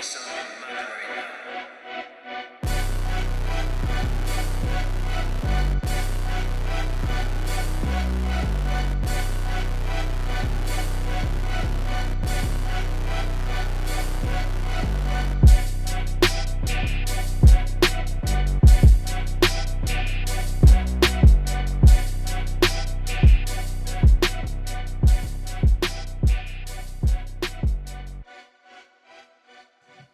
Mason. 0.00 0.39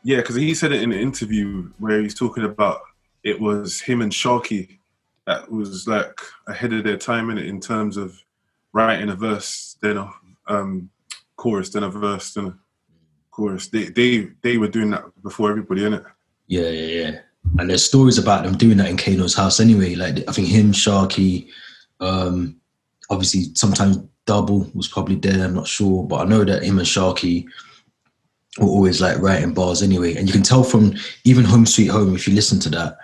Yeah, 0.06 0.18
because 0.18 0.36
he 0.36 0.54
said 0.54 0.70
it 0.70 0.82
in 0.82 0.92
an 0.92 1.00
interview 1.00 1.68
where 1.80 2.00
he's 2.00 2.14
talking 2.14 2.44
about 2.44 2.80
it 3.24 3.40
was 3.40 3.80
him 3.80 4.02
and 4.02 4.12
Sharky 4.12 4.78
that 5.26 5.50
was 5.50 5.88
like 5.88 6.20
ahead 6.46 6.72
of 6.72 6.84
their 6.84 6.96
time 6.96 7.28
in 7.30 7.38
it 7.38 7.46
in 7.46 7.60
terms 7.60 7.96
of 7.96 8.16
writing 8.72 9.08
a 9.08 9.16
verse, 9.16 9.76
then 9.82 9.96
a 9.96 10.08
um, 10.46 10.90
chorus, 11.34 11.70
then 11.70 11.82
a 11.82 11.90
verse, 11.90 12.34
then 12.34 12.46
a 12.46 12.58
chorus. 13.32 13.66
They 13.66 13.86
they 13.86 14.28
they 14.42 14.58
were 14.58 14.68
doing 14.68 14.90
that 14.90 15.06
before 15.24 15.50
everybody, 15.50 15.84
in 15.84 15.94
it. 15.94 16.04
Yeah, 16.46 16.68
yeah, 16.68 17.02
yeah. 17.02 17.18
And 17.58 17.68
there's 17.68 17.84
stories 17.84 18.16
about 18.16 18.44
them 18.44 18.56
doing 18.56 18.76
that 18.76 18.88
in 18.88 18.96
Kano's 18.96 19.34
house 19.34 19.58
anyway. 19.58 19.96
Like 19.96 20.18
I 20.28 20.30
think 20.30 20.46
him, 20.46 20.70
Sharky, 20.70 21.48
um, 21.98 22.60
obviously 23.10 23.52
sometimes 23.54 23.98
Double 24.24 24.70
was 24.72 24.86
probably 24.86 25.16
there. 25.16 25.46
I'm 25.46 25.54
not 25.54 25.66
sure, 25.66 26.04
but 26.04 26.20
I 26.20 26.24
know 26.26 26.44
that 26.44 26.62
him 26.62 26.78
and 26.78 26.86
Sharky 26.86 27.48
were 28.58 28.66
always 28.66 29.00
like 29.00 29.18
writing 29.18 29.54
bars 29.54 29.82
anyway. 29.82 30.14
And 30.14 30.26
you 30.26 30.32
can 30.32 30.42
tell 30.42 30.64
from 30.64 30.94
even 31.24 31.44
Home 31.44 31.66
Sweet 31.66 31.88
Home, 31.88 32.14
if 32.14 32.26
you 32.26 32.34
listen 32.34 32.58
to 32.60 32.70
that, 32.70 32.98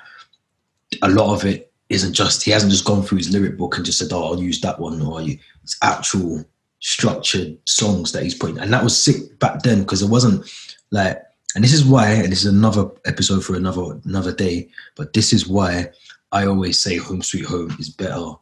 a 1.02 1.08
lot 1.08 1.34
of 1.34 1.44
it 1.44 1.72
isn't 1.88 2.14
just, 2.14 2.42
he 2.42 2.50
hasn't 2.50 2.72
just 2.72 2.84
gone 2.84 3.02
through 3.02 3.18
his 3.18 3.30
lyric 3.30 3.56
book 3.56 3.76
and 3.76 3.84
just 3.84 3.98
said, 3.98 4.12
oh, 4.12 4.24
I'll 4.24 4.40
use 4.40 4.60
that 4.62 4.80
one, 4.80 5.00
or 5.02 5.20
it's 5.20 5.76
actual 5.82 6.44
structured 6.80 7.56
songs 7.66 8.12
that 8.12 8.22
he's 8.22 8.34
putting. 8.34 8.58
And 8.58 8.72
that 8.72 8.84
was 8.84 9.02
sick 9.02 9.38
back 9.38 9.62
then 9.62 9.80
because 9.80 10.02
it 10.02 10.10
wasn't 10.10 10.50
like, 10.90 11.22
and 11.54 11.62
this 11.62 11.72
is 11.72 11.84
why, 11.84 12.10
and 12.10 12.32
this 12.32 12.44
is 12.44 12.52
another 12.52 12.90
episode 13.04 13.44
for 13.44 13.56
another 13.56 14.00
another 14.04 14.32
day, 14.32 14.68
but 14.96 15.12
this 15.12 15.32
is 15.32 15.46
why 15.46 15.90
I 16.32 16.46
always 16.46 16.80
say 16.80 16.96
Home 16.96 17.22
Sweet 17.22 17.44
Home 17.44 17.76
is 17.78 17.90
better 17.90 18.32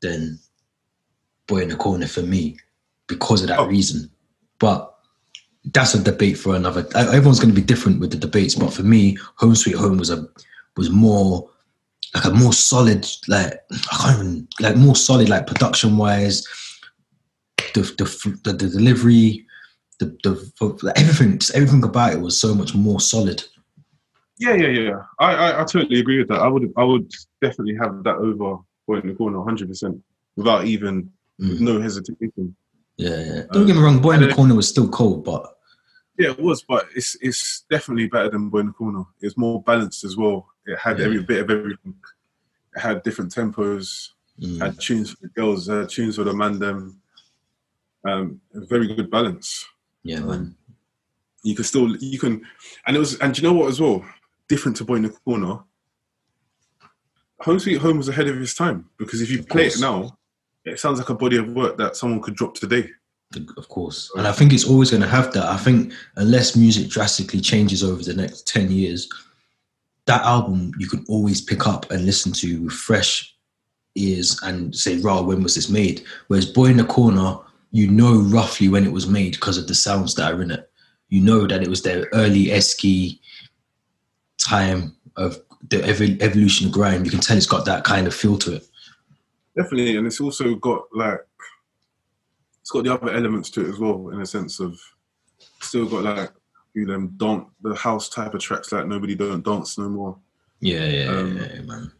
than 0.00 0.38
Boy 1.48 1.62
in 1.62 1.68
the 1.68 1.76
Corner 1.76 2.06
for 2.06 2.22
me 2.22 2.58
because 3.08 3.42
of 3.42 3.48
that 3.48 3.58
oh. 3.58 3.66
reason. 3.66 4.08
But 4.60 4.97
that's 5.66 5.94
a 5.94 6.02
debate 6.02 6.38
for 6.38 6.54
another. 6.54 6.86
Everyone's 6.94 7.40
going 7.40 7.54
to 7.54 7.60
be 7.60 7.66
different 7.66 8.00
with 8.00 8.10
the 8.10 8.16
debates, 8.16 8.54
but 8.54 8.72
for 8.72 8.82
me, 8.82 9.16
Home 9.36 9.54
Sweet 9.54 9.76
Home 9.76 9.98
was 9.98 10.10
a 10.10 10.26
was 10.76 10.90
more 10.90 11.50
like 12.14 12.24
a 12.24 12.30
more 12.30 12.52
solid, 12.52 13.06
like 13.28 13.54
I 13.92 13.96
can't 14.00 14.20
even 14.20 14.48
like 14.60 14.76
more 14.76 14.96
solid, 14.96 15.28
like 15.28 15.46
production 15.46 15.96
wise, 15.96 16.46
the 17.74 17.82
the 17.82 18.38
the, 18.44 18.52
the 18.52 18.68
delivery, 18.68 19.46
the 19.98 20.06
the 20.22 20.92
everything, 20.96 21.38
just 21.38 21.54
everything 21.54 21.84
about 21.84 22.12
it 22.12 22.20
was 22.20 22.40
so 22.40 22.54
much 22.54 22.74
more 22.74 23.00
solid. 23.00 23.42
Yeah, 24.38 24.54
yeah, 24.54 24.68
yeah. 24.68 25.02
I, 25.18 25.34
I, 25.34 25.60
I 25.62 25.64
totally 25.64 25.98
agree 25.98 26.18
with 26.18 26.28
that. 26.28 26.40
I 26.40 26.46
would 26.46 26.72
I 26.76 26.84
would 26.84 27.10
definitely 27.42 27.76
have 27.82 28.04
that 28.04 28.16
over 28.16 28.58
Boy 28.86 29.00
in 29.00 29.08
the 29.08 29.14
Corner, 29.14 29.42
hundred 29.42 29.68
percent, 29.68 30.00
without 30.36 30.64
even 30.64 31.10
mm. 31.40 31.60
no 31.60 31.80
hesitation. 31.80 32.56
Yeah, 32.98 33.20
yeah. 33.20 33.42
Don't 33.52 33.62
um, 33.62 33.66
get 33.66 33.76
me 33.76 33.82
wrong, 33.82 34.00
Boy 34.00 34.12
in 34.12 34.22
the 34.22 34.34
Corner 34.34 34.54
was 34.54 34.68
still 34.68 34.88
cold, 34.88 35.24
but 35.24 35.54
yeah, 36.18 36.30
it 36.30 36.40
was, 36.40 36.62
but 36.62 36.88
it's 36.96 37.16
it's 37.20 37.64
definitely 37.70 38.08
better 38.08 38.28
than 38.28 38.50
Boy 38.50 38.58
in 38.58 38.66
the 38.66 38.72
Corner. 38.72 39.04
It's 39.20 39.38
more 39.38 39.62
balanced 39.62 40.04
as 40.04 40.16
well. 40.16 40.48
It 40.66 40.76
had 40.78 40.98
yeah. 40.98 41.06
every 41.06 41.22
bit 41.22 41.40
of 41.42 41.50
everything. 41.50 41.94
It 42.74 42.80
had 42.80 43.04
different 43.04 43.32
tempos, 43.32 44.10
mm. 44.40 44.60
had 44.60 44.80
tunes 44.80 45.12
for 45.12 45.18
the 45.22 45.28
girls, 45.28 45.68
had 45.68 45.88
tunes 45.88 46.16
for 46.16 46.24
the 46.24 46.34
man 46.34 46.58
them. 46.58 47.00
Um, 48.04 48.40
very 48.52 48.92
good 48.94 49.10
balance. 49.10 49.64
Yeah, 50.02 50.20
man. 50.20 50.56
You 51.44 51.54
can 51.54 51.64
still 51.64 51.96
you 51.96 52.18
can, 52.18 52.44
and 52.86 52.96
it 52.96 52.98
was, 52.98 53.16
and 53.20 53.36
you 53.38 53.44
know 53.44 53.52
what 53.52 53.68
as 53.68 53.80
well, 53.80 54.04
different 54.48 54.76
to 54.78 54.84
Boy 54.84 54.96
in 54.96 55.02
the 55.02 55.10
Corner. 55.10 55.60
Home 57.42 57.60
Sweet 57.60 57.78
Home 57.78 57.98
was 57.98 58.08
ahead 58.08 58.26
of 58.26 58.36
his 58.36 58.54
time 58.54 58.90
because 58.98 59.22
if 59.22 59.30
you 59.30 59.44
play 59.44 59.66
it 59.66 59.78
now, 59.78 60.18
it 60.68 60.78
sounds 60.80 60.98
like 60.98 61.08
a 61.08 61.14
body 61.14 61.36
of 61.36 61.52
work 61.52 61.76
that 61.78 61.96
someone 61.96 62.20
could 62.20 62.34
drop 62.34 62.54
today 62.54 62.88
of 63.56 63.68
course. 63.68 64.10
And 64.16 64.26
I 64.26 64.32
think 64.32 64.52
it's 64.52 64.64
always 64.64 64.90
going 64.90 65.02
to 65.02 65.08
have 65.08 65.32
that. 65.34 65.44
I 65.44 65.56
think 65.56 65.92
unless 66.16 66.56
music 66.56 66.88
drastically 66.88 67.40
changes 67.40 67.84
over 67.84 68.02
the 68.02 68.14
next 68.14 68.46
10 68.46 68.70
years, 68.70 69.08
that 70.06 70.22
album 70.22 70.72
you 70.78 70.88
can 70.88 71.04
always 71.08 71.40
pick 71.40 71.66
up 71.66 71.90
and 71.90 72.06
listen 72.06 72.32
to 72.32 72.62
with 72.62 72.72
fresh 72.72 73.34
ears 73.94 74.38
and 74.42 74.74
say, 74.74 74.96
raw, 74.98 75.20
when 75.20 75.42
was 75.42 75.54
this 75.54 75.68
made? 75.68 76.04
Whereas 76.28 76.46
Boy 76.46 76.66
in 76.66 76.78
the 76.78 76.84
Corner, 76.84 77.38
you 77.70 77.88
know 77.88 78.22
roughly 78.22 78.68
when 78.68 78.86
it 78.86 78.92
was 78.92 79.06
made 79.06 79.32
because 79.32 79.58
of 79.58 79.66
the 79.66 79.74
sounds 79.74 80.14
that 80.14 80.32
are 80.32 80.42
in 80.42 80.50
it. 80.50 80.70
You 81.10 81.20
know 81.20 81.46
that 81.46 81.62
it 81.62 81.68
was 81.68 81.82
their 81.82 82.06
early 82.12 82.46
Esky 82.46 83.18
time 84.38 84.96
of 85.16 85.38
the 85.68 85.84
evolution 86.22 86.68
of 86.68 86.72
grime. 86.72 87.04
You 87.04 87.10
can 87.10 87.20
tell 87.20 87.36
it's 87.36 87.46
got 87.46 87.66
that 87.66 87.84
kind 87.84 88.06
of 88.06 88.14
feel 88.14 88.38
to 88.38 88.56
it. 88.56 88.67
Definitely. 89.58 89.96
And 89.96 90.06
it's 90.06 90.20
also 90.20 90.54
got 90.54 90.84
like 90.94 91.20
it's 92.60 92.70
got 92.70 92.84
the 92.84 92.94
other 92.94 93.12
elements 93.12 93.50
to 93.50 93.66
it 93.66 93.70
as 93.70 93.78
well, 93.78 94.10
in 94.10 94.20
a 94.20 94.26
sense 94.26 94.60
of 94.60 94.78
still 95.60 95.86
got 95.86 96.04
like 96.04 96.30
you 96.74 96.86
them 96.86 97.14
don't 97.16 97.48
the 97.62 97.74
house 97.74 98.08
type 98.08 98.34
of 98.34 98.40
tracks 98.40 98.70
like 98.70 98.86
nobody 98.86 99.16
don't 99.16 99.44
dance 99.44 99.76
no 99.76 99.88
more. 99.88 100.16
Yeah, 100.60 100.86
yeah, 100.86 101.06
um, 101.06 101.36
yeah, 101.36 101.48
yeah, 101.54 101.60
man. 101.62 101.92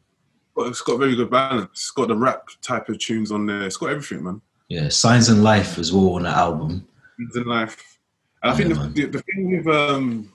But 0.55 0.69
it's 0.69 0.83
got 0.83 0.99
very 0.99 1.17
good 1.17 1.31
balance. 1.31 1.71
It's 1.73 1.91
got 1.91 2.09
the 2.09 2.17
rap 2.17 2.47
type 2.63 2.89
of 2.89 2.99
tunes 2.99 3.33
on 3.33 3.47
there. 3.47 3.63
It's 3.63 3.77
got 3.77 3.91
everything, 3.91 4.23
man. 4.23 4.41
Yeah, 4.69 4.89
Signs 4.89 5.29
in 5.29 5.43
Life 5.43 5.79
as 5.79 5.93
well 5.93 6.15
on 6.15 6.25
the 6.25 6.29
album. 6.29 6.87
Signs 7.19 7.37
in 7.37 7.45
Life. 7.45 7.99
And 8.43 8.53
I 8.53 8.55
think 8.55 8.69
the, 8.69 8.89
the, 8.89 9.07
the, 9.07 9.23
thing 9.23 9.57
with 9.57 9.67
um 9.67 10.33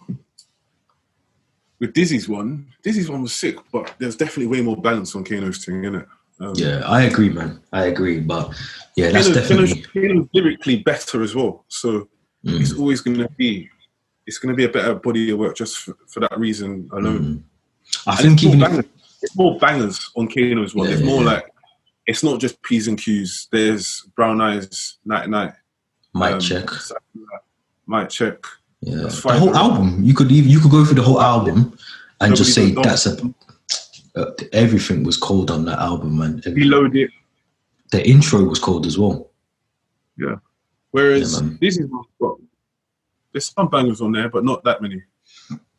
with 1.79 1.93
Dizzee's 1.93 2.27
one, 2.27 2.67
Dizzee's 2.83 3.09
one 3.09 3.21
was 3.21 3.33
sick, 3.33 3.57
but 3.71 3.93
there's 3.97 4.17
definitely 4.17 4.47
way 4.47 4.61
more 4.61 4.75
balance 4.75 5.15
on 5.15 5.23
Kano's 5.23 5.63
thing, 5.63 5.83
isn't 5.83 6.01
it? 6.01 6.07
Um, 6.43 6.53
yeah, 6.55 6.81
I 6.85 7.03
agree, 7.03 7.29
man. 7.29 7.61
I 7.71 7.85
agree, 7.85 8.19
but 8.19 8.53
yeah, 8.95 9.11
that's 9.11 9.29
Kano, 9.29 9.39
definitely 9.39 9.81
Kano's 9.81 10.27
lyrically 10.33 10.77
better 10.83 11.23
as 11.23 11.35
well. 11.35 11.63
So 11.69 12.09
mm. 12.45 12.59
it's 12.59 12.73
always 12.73 13.01
going 13.01 13.17
to 13.17 13.29
be 13.37 13.69
it's 14.27 14.37
going 14.37 14.53
to 14.53 14.57
be 14.57 14.65
a 14.65 14.69
better 14.69 14.95
body 14.95 15.29
of 15.29 15.39
work 15.39 15.55
just 15.55 15.77
for, 15.77 15.95
for 16.07 16.19
that 16.19 16.37
reason 16.37 16.89
alone. 16.91 17.19
Mm. 17.23 17.43
I 18.07 18.11
and 18.11 18.19
think 18.19 18.33
it's 18.33 18.43
even 18.43 18.59
more, 18.59 18.69
bangers, 18.69 18.85
it's 19.21 19.35
more 19.35 19.59
bangers 19.59 20.11
on 20.15 20.27
Kano 20.27 20.63
as 20.63 20.75
well. 20.75 20.87
Yeah, 20.87 20.95
it's 20.95 21.03
more 21.03 21.21
yeah. 21.21 21.27
like 21.27 21.53
it's 22.07 22.23
not 22.23 22.41
just 22.41 22.61
p's 22.63 22.87
and 22.87 22.97
q's. 22.99 23.47
There's 23.51 24.01
brown 24.15 24.41
eyes, 24.41 24.97
night 25.05 25.29
night, 25.29 25.53
mic 26.13 26.33
um, 26.33 26.39
check, 26.41 26.65
mic 27.87 28.09
check. 28.09 28.37
Yeah, 28.81 29.03
the 29.03 29.39
whole 29.39 29.55
album. 29.55 30.03
You 30.03 30.13
could 30.13 30.29
even 30.31 30.49
you 30.49 30.59
could 30.59 30.71
go 30.71 30.83
through 30.83 30.95
the 30.95 31.03
whole 31.03 31.21
album 31.21 31.77
and 32.19 32.31
Nobody 32.31 32.35
just 32.35 32.53
say 32.53 32.71
that's 32.71 33.05
a 33.05 33.17
uh, 34.15 34.31
everything 34.51 35.03
was 35.03 35.17
cold 35.17 35.51
on 35.51 35.65
that 35.65 35.79
album, 35.79 36.17
man. 36.17 36.41
Reload 36.45 36.95
it. 36.95 37.09
The 37.91 38.07
intro 38.07 38.43
was 38.43 38.59
cold 38.59 38.85
as 38.85 38.97
well. 38.97 39.31
Yeah. 40.17 40.35
Whereas 40.91 41.41
yeah, 41.41 41.49
this 41.59 41.77
is 41.77 41.89
got 42.19 42.37
there's 43.31 43.49
some 43.49 43.67
bangers 43.67 43.99
on 43.99 44.11
there, 44.11 44.29
but 44.29 44.45
not 44.45 44.63
that 44.63 44.81
many. 44.81 45.01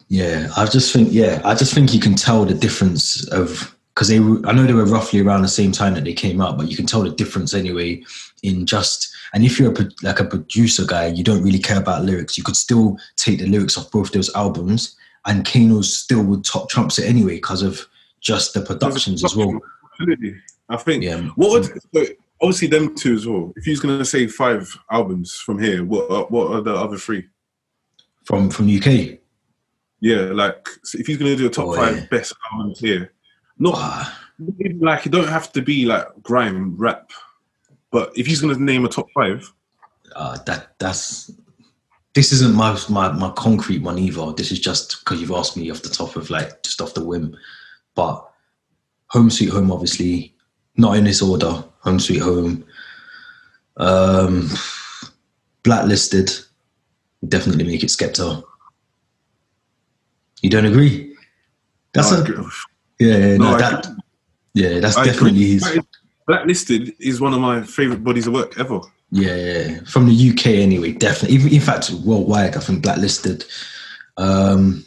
Yeah, 0.08 0.48
I 0.56 0.66
just 0.66 0.92
think 0.92 1.08
yeah, 1.12 1.40
I 1.44 1.54
just 1.54 1.72
think 1.72 1.94
you 1.94 2.00
can 2.00 2.14
tell 2.14 2.44
the 2.44 2.54
difference 2.54 3.26
of 3.28 3.76
because 3.94 4.08
they 4.08 4.16
I 4.18 4.52
know 4.52 4.64
they 4.64 4.74
were 4.74 4.84
roughly 4.84 5.20
around 5.20 5.42
the 5.42 5.48
same 5.48 5.70
time 5.70 5.94
that 5.94 6.04
they 6.04 6.12
came 6.12 6.40
out, 6.40 6.58
but 6.58 6.68
you 6.68 6.76
can 6.76 6.86
tell 6.86 7.02
the 7.02 7.10
difference 7.10 7.54
anyway 7.54 8.02
in 8.42 8.66
just 8.66 9.14
and 9.32 9.44
if 9.44 9.58
you're 9.58 9.72
a, 9.72 9.88
like 10.02 10.20
a 10.20 10.24
producer 10.24 10.84
guy, 10.86 11.06
you 11.06 11.24
don't 11.24 11.42
really 11.42 11.58
care 11.58 11.78
about 11.78 12.04
lyrics. 12.04 12.36
You 12.36 12.44
could 12.44 12.56
still 12.56 12.98
take 13.16 13.38
the 13.38 13.46
lyrics 13.46 13.78
off 13.78 13.90
both 13.90 14.12
those 14.12 14.34
albums, 14.34 14.96
and 15.26 15.44
Kano's 15.44 15.96
still 15.96 16.22
would 16.24 16.44
top 16.44 16.68
trumps 16.68 16.98
it 16.98 17.08
anyway 17.08 17.36
because 17.36 17.62
of 17.62 17.86
just 18.24 18.54
the 18.54 18.60
productions 18.62 19.22
as 19.22 19.36
well. 19.36 19.60
I 20.68 20.76
think. 20.76 21.04
Yeah. 21.04 21.20
What 21.36 21.50
would 21.94 22.16
obviously 22.40 22.68
them 22.68 22.96
two 22.96 23.14
as 23.14 23.26
well? 23.26 23.52
If 23.56 23.64
he's 23.64 23.80
going 23.80 23.98
to 23.98 24.04
say 24.04 24.26
five 24.26 24.76
albums 24.90 25.36
from 25.36 25.60
here, 25.60 25.84
what 25.84 26.30
what 26.30 26.50
are 26.50 26.60
the 26.60 26.74
other 26.74 26.98
three? 26.98 27.28
From 28.24 28.50
from 28.50 28.74
UK. 28.74 29.18
Yeah, 30.00 30.32
like 30.32 30.68
so 30.82 30.98
if 30.98 31.06
he's 31.06 31.18
going 31.18 31.30
to 31.30 31.36
do 31.36 31.46
a 31.46 31.50
top 31.50 31.68
oh, 31.68 31.76
five 31.76 31.96
yeah. 31.96 32.06
best 32.10 32.34
albums 32.52 32.80
here, 32.80 33.12
not 33.58 33.74
ah. 33.76 34.20
like 34.80 35.06
it 35.06 35.12
don't 35.12 35.28
have 35.28 35.52
to 35.52 35.62
be 35.62 35.84
like 35.84 36.06
grime 36.22 36.76
rap, 36.76 37.10
but 37.90 38.16
if 38.16 38.26
he's 38.26 38.40
going 38.40 38.54
to 38.54 38.62
name 38.62 38.84
a 38.84 38.88
top 38.88 39.06
five, 39.14 39.50
uh, 40.16 40.38
that 40.46 40.78
that's 40.78 41.30
this 42.14 42.32
isn't 42.32 42.54
my, 42.54 42.78
my 42.88 43.12
my 43.12 43.30
concrete 43.30 43.82
one 43.82 43.98
either. 43.98 44.32
This 44.32 44.50
is 44.50 44.60
just 44.60 45.00
because 45.00 45.20
you've 45.20 45.30
asked 45.32 45.56
me 45.56 45.70
off 45.70 45.82
the 45.82 45.88
top 45.88 46.16
of 46.16 46.30
like 46.30 46.62
just 46.62 46.80
off 46.80 46.94
the 46.94 47.04
whim. 47.04 47.36
But 47.94 48.28
Home 49.08 49.30
Sweet 49.30 49.50
Home, 49.50 49.70
obviously, 49.70 50.34
not 50.76 50.96
in 50.96 51.04
this 51.04 51.22
order. 51.22 51.64
Home 51.80 52.00
Sweet 52.00 52.20
Home, 52.20 52.64
um, 53.76 54.50
Blacklisted, 55.62 56.30
definitely 57.26 57.64
make 57.64 57.82
it 57.82 57.90
Skepta. 57.90 58.42
You 60.42 60.50
don't 60.50 60.66
agree? 60.66 61.14
That's 61.92 62.10
No, 62.10 62.18
a 62.18 62.50
yeah, 62.98 63.16
yeah, 63.16 63.36
no, 63.36 63.52
No, 63.52 63.58
that, 63.58 63.86
yeah, 64.52 64.80
that's 64.80 64.96
I 64.96 65.04
definitely 65.04 65.44
his. 65.44 65.80
Blacklisted 66.26 66.94
is 67.00 67.20
one 67.20 67.34
of 67.34 67.40
my 67.40 67.62
favorite 67.62 68.02
bodies 68.02 68.26
of 68.26 68.34
work 68.34 68.58
ever. 68.58 68.80
Yeah, 69.10 69.36
yeah, 69.36 69.58
yeah. 69.68 69.80
from 69.86 70.06
the 70.06 70.30
UK 70.30 70.46
anyway, 70.46 70.92
definitely. 70.92 71.36
Even 71.36 71.52
in 71.52 71.60
fact, 71.60 71.90
worldwide, 72.04 72.56
I 72.56 72.60
think 72.60 72.82
blacklisted. 72.82 73.44
Um, 74.16 74.84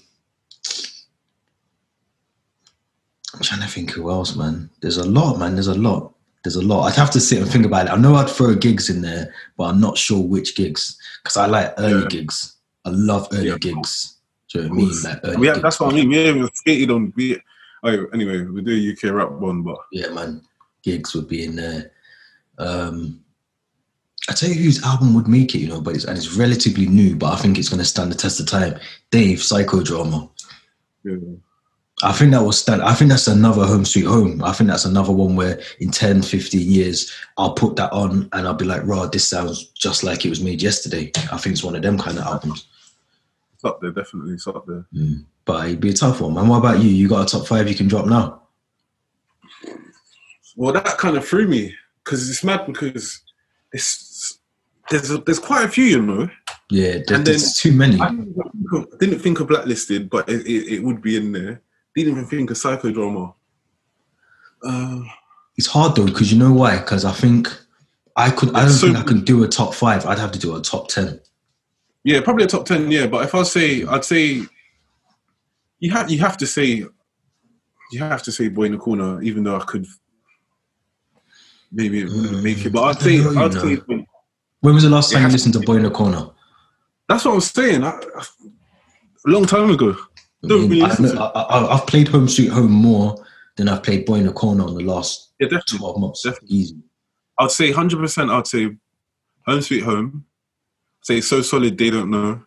I'm 3.38 3.44
trying 3.44 3.62
to 3.62 3.68
think 3.68 3.92
who 3.92 4.10
else, 4.10 4.36
man. 4.36 4.70
There's 4.82 4.98
a 4.98 5.08
lot, 5.08 5.38
man. 5.38 5.54
There's 5.54 5.68
a 5.68 5.76
lot. 5.76 6.14
There's 6.44 6.56
a 6.56 6.62
lot. 6.66 6.84
I'd 6.86 6.96
have 6.96 7.12
to 7.12 7.20
sit 7.20 7.40
and 7.42 7.50
think 7.50 7.66
about 7.66 7.86
it. 7.88 7.92
I 7.92 7.98
know 7.98 8.16
I'd 8.16 8.30
throw 8.30 8.56
Giggs 8.56 8.90
in 8.90 9.02
there, 9.02 9.34
but 9.58 9.66
I'm 9.66 9.80
not 9.80 9.98
sure 9.98 10.22
which 10.24 10.56
Giggs 10.56 10.98
because 11.24 11.38
I 11.38 11.46
like 11.46 11.74
early 11.78 12.02
Yeah. 12.04 12.08
Giggs. 12.10 12.56
I 12.86 12.90
love 12.90 13.28
early 13.34 13.50
Yeah. 13.50 13.58
Giggs. 13.60 14.16
Do 14.52 14.60
you 14.62 14.64
know 14.70 14.70
what 14.76 14.76
I 14.76 14.86
mean? 14.86 15.02
Like 15.04 15.20
early 15.24 15.38
We 15.38 15.48
have, 15.48 15.56
Giggs. 15.58 15.64
that's 15.64 15.80
what 15.80 15.94
I 15.94 15.96
mean. 15.98 16.10
We 16.10 16.16
haven't 16.18 16.56
skated 16.58 16.90
on. 16.92 17.14
We, 17.16 17.40
oh, 17.84 18.06
anyway, 18.14 18.42
we 18.42 18.62
do 18.62 18.92
UK 18.94 19.14
rap 19.14 19.32
one, 19.32 19.62
but 19.62 19.78
yeah, 19.92 20.08
man, 20.10 20.42
Giggs 20.84 21.14
would 21.14 21.28
be 21.28 21.44
in 21.46 21.56
there. 21.58 21.92
Um, 22.58 23.20
I 24.30 24.34
tell 24.34 24.50
you 24.50 24.56
whose 24.64 24.84
album 24.84 25.14
would 25.14 25.28
make 25.28 25.54
it, 25.54 25.60
you 25.60 25.68
know, 25.68 25.80
but 25.82 25.96
it's 25.96 26.06
and 26.06 26.18
it's 26.18 26.34
relatively 26.36 26.88
new, 26.88 27.16
but 27.16 27.34
I 27.34 27.36
think 27.38 27.58
it's 27.58 27.70
going 27.70 27.80
to 27.80 27.86
stand 27.86 28.12
the 28.12 28.16
test 28.16 28.40
of 28.40 28.48
time. 28.48 28.80
Dave, 29.12 29.40
Psychodrama. 29.40 30.30
yeah. 31.04 31.16
I 32.04 32.12
think 32.12 32.32
that 32.32 32.44
will 32.44 32.52
stand. 32.52 32.84
I 32.84 32.94
think 32.94 33.10
that's 33.10 33.28
another 33.28 33.66
Home 33.66 33.84
Sweet 33.84 34.06
Home. 34.06 34.44
I 34.44 34.52
think 34.54 34.70
that's 34.70 34.86
another 34.86 35.12
one 35.12 35.36
where 35.36 35.60
in 35.80 35.90
10, 35.90 36.22
15 36.22 36.62
years, 36.72 37.12
I'll 37.38 37.54
put 37.54 37.76
that 37.78 37.92
on 37.92 38.30
and 38.34 38.46
I'll 38.48 38.54
be 38.54 38.66
like, 38.66 38.84
"Raw, 38.86 39.08
this 39.08 39.28
sounds 39.28 39.66
just 39.70 40.04
like 40.04 40.24
it 40.24 40.30
was 40.30 40.40
made 40.44 40.62
yesterday." 40.62 41.12
I 41.32 41.38
think 41.38 41.54
it's 41.54 41.64
one 41.64 41.76
of 41.76 41.82
them 41.82 41.98
kind 41.98 42.20
of 42.20 42.26
albums. 42.26 42.68
it's 43.56 43.66
up 43.66 43.82
there. 43.82 43.90
Definitely, 43.92 44.34
it's 44.36 44.48
up 44.48 44.64
there. 44.68 44.86
Mm. 44.94 45.26
But 45.46 45.66
it'd 45.68 45.80
be 45.80 45.90
a 45.90 45.94
tough 45.94 46.22
one, 46.22 46.36
man. 46.36 46.48
What 46.48 46.58
about 46.60 46.80
you? 46.84 46.90
You 46.90 47.08
got 47.08 47.28
a 47.28 47.38
top 47.38 47.48
five 47.48 47.68
you 47.68 47.74
can 47.76 47.88
drop 47.88 48.06
now? 48.06 48.44
Well, 50.56 50.74
that 50.74 50.86
kind 50.98 51.18
of 51.18 51.28
threw 51.28 51.48
me 51.48 51.74
because 52.04 52.30
it's 52.30 52.44
mad 52.44 52.66
because 52.68 53.22
it's 53.74 54.40
there's 54.90 55.12
a, 55.12 55.18
there's 55.20 55.40
quite 55.40 55.66
a 55.66 55.68
few, 55.70 55.86
you 55.86 56.02
know. 56.02 56.30
Yeah, 56.70 57.00
there, 57.08 57.18
And 57.18 57.26
there's 57.28 57.44
then- 57.44 57.72
too 57.72 57.78
many. 57.78 58.00
I 58.00 58.10
didn't 58.10 58.34
think 58.36 58.72
of, 58.74 58.88
I 58.94 58.98
didn't 58.98 59.20
think 59.20 59.40
of 59.40 59.48
blacklisted, 59.48 60.10
but 60.10 60.30
it, 60.30 60.46
it, 60.46 60.74
it 60.76 60.84
would 60.84 61.02
be 61.02 61.16
in 61.18 61.32
there. 61.32 61.62
Didn't 61.98 62.12
even 62.12 62.26
think 62.28 62.52
of 62.52 62.58
psychodrama. 62.58 63.34
Uh, 64.64 65.00
It's 65.58 65.66
hard 65.66 65.96
though 65.96 66.06
because 66.06 66.32
you 66.32 66.38
know 66.38 66.54
why? 66.54 66.78
Because 66.78 67.04
I 67.06 67.12
think 67.12 67.50
I 68.16 68.30
could. 68.30 68.56
I 68.56 68.62
don't 68.62 68.70
so 68.70 68.86
think 68.86 68.98
I 69.00 69.02
can 69.04 69.24
do 69.24 69.44
a 69.44 69.48
top 69.48 69.74
five. 69.74 70.06
I'd 70.06 70.20
have 70.20 70.32
to 70.34 70.38
do 70.40 70.56
a 70.56 70.62
top 70.62 70.90
ten. 70.90 71.20
yeah, 72.04 72.22
probably 72.22 72.44
a 72.44 72.48
top 72.48 72.66
ten. 72.66 72.92
Yeah, 72.92 73.08
but 73.08 73.24
if 73.26 73.34
I 73.34 73.42
say, 73.42 73.84
I'd 73.84 74.06
say 74.06 74.44
you 75.80 75.92
have 75.92 76.12
you 76.12 76.20
have 76.20 76.38
to 76.38 76.46
say 76.46 76.86
you 77.92 78.00
have 78.00 78.22
to 78.24 78.32
say 78.32 78.48
boy 78.50 78.66
in 78.66 78.74
the 78.74 78.78
corner, 78.78 79.20
even 79.24 79.44
though 79.44 79.56
I 79.56 79.64
could 79.66 79.88
maybe 81.72 82.04
wouldn't 82.06 82.44
make 82.44 82.64
it. 82.64 82.74
But 82.74 82.84
I'd 82.84 82.98
I 82.98 83.00
say 83.00 83.26
I'd 83.26 83.54
say 83.54 83.76
When 84.62 84.74
was 84.76 84.84
the 84.84 84.90
last 84.92 85.12
time 85.12 85.24
you 85.24 85.30
listened 85.30 85.56
to 85.56 85.62
Boy 85.62 85.78
in 85.78 85.84
the 85.84 85.90
Corner? 85.90 86.30
that's 87.10 87.26
what 87.26 87.32
I 87.32 87.36
was 87.36 87.48
saying. 87.50 87.84
I, 87.84 87.90
I- 87.90 88.26
a 89.26 89.30
long 89.30 89.46
time 89.48 89.72
ago. 89.72 89.96
I 90.44 90.48
Don't 90.48 90.62
mean, 90.62 90.70
really 90.70 90.82
I, 90.84 90.88
listen 90.90 91.06
to- 91.16 91.22
I, 91.22 91.42
I, 91.42 91.74
I've 91.76 91.88
played 91.88 92.08
Home 92.10 92.28
Sweet 92.28 92.50
Home 92.52 92.72
more 92.72 93.24
than 93.56 93.68
I've 93.70 93.82
played 93.84 94.06
Boy 94.06 94.16
in 94.16 94.28
the 94.28 94.34
Corner 94.34 94.64
on 94.66 94.76
the 94.76 94.84
last 94.84 95.32
Yeah, 95.40 95.48
definitely. 95.48 95.80
twelve 95.80 96.00
months. 96.00 96.24
Definitely. 96.24 96.56
Easy. 96.58 96.78
I'd 97.40 97.52
say 97.52 97.72
hundred 97.72 97.98
percent. 98.00 98.30
I'd 98.30 98.46
say 98.48 98.70
Home 99.48 99.62
Sweet 99.62 99.84
Home. 99.84 100.26
Say 101.02 101.22
so 101.22 101.42
solid. 101.42 101.78
They 101.78 101.90
don't 101.90 102.10
know. 102.12 102.42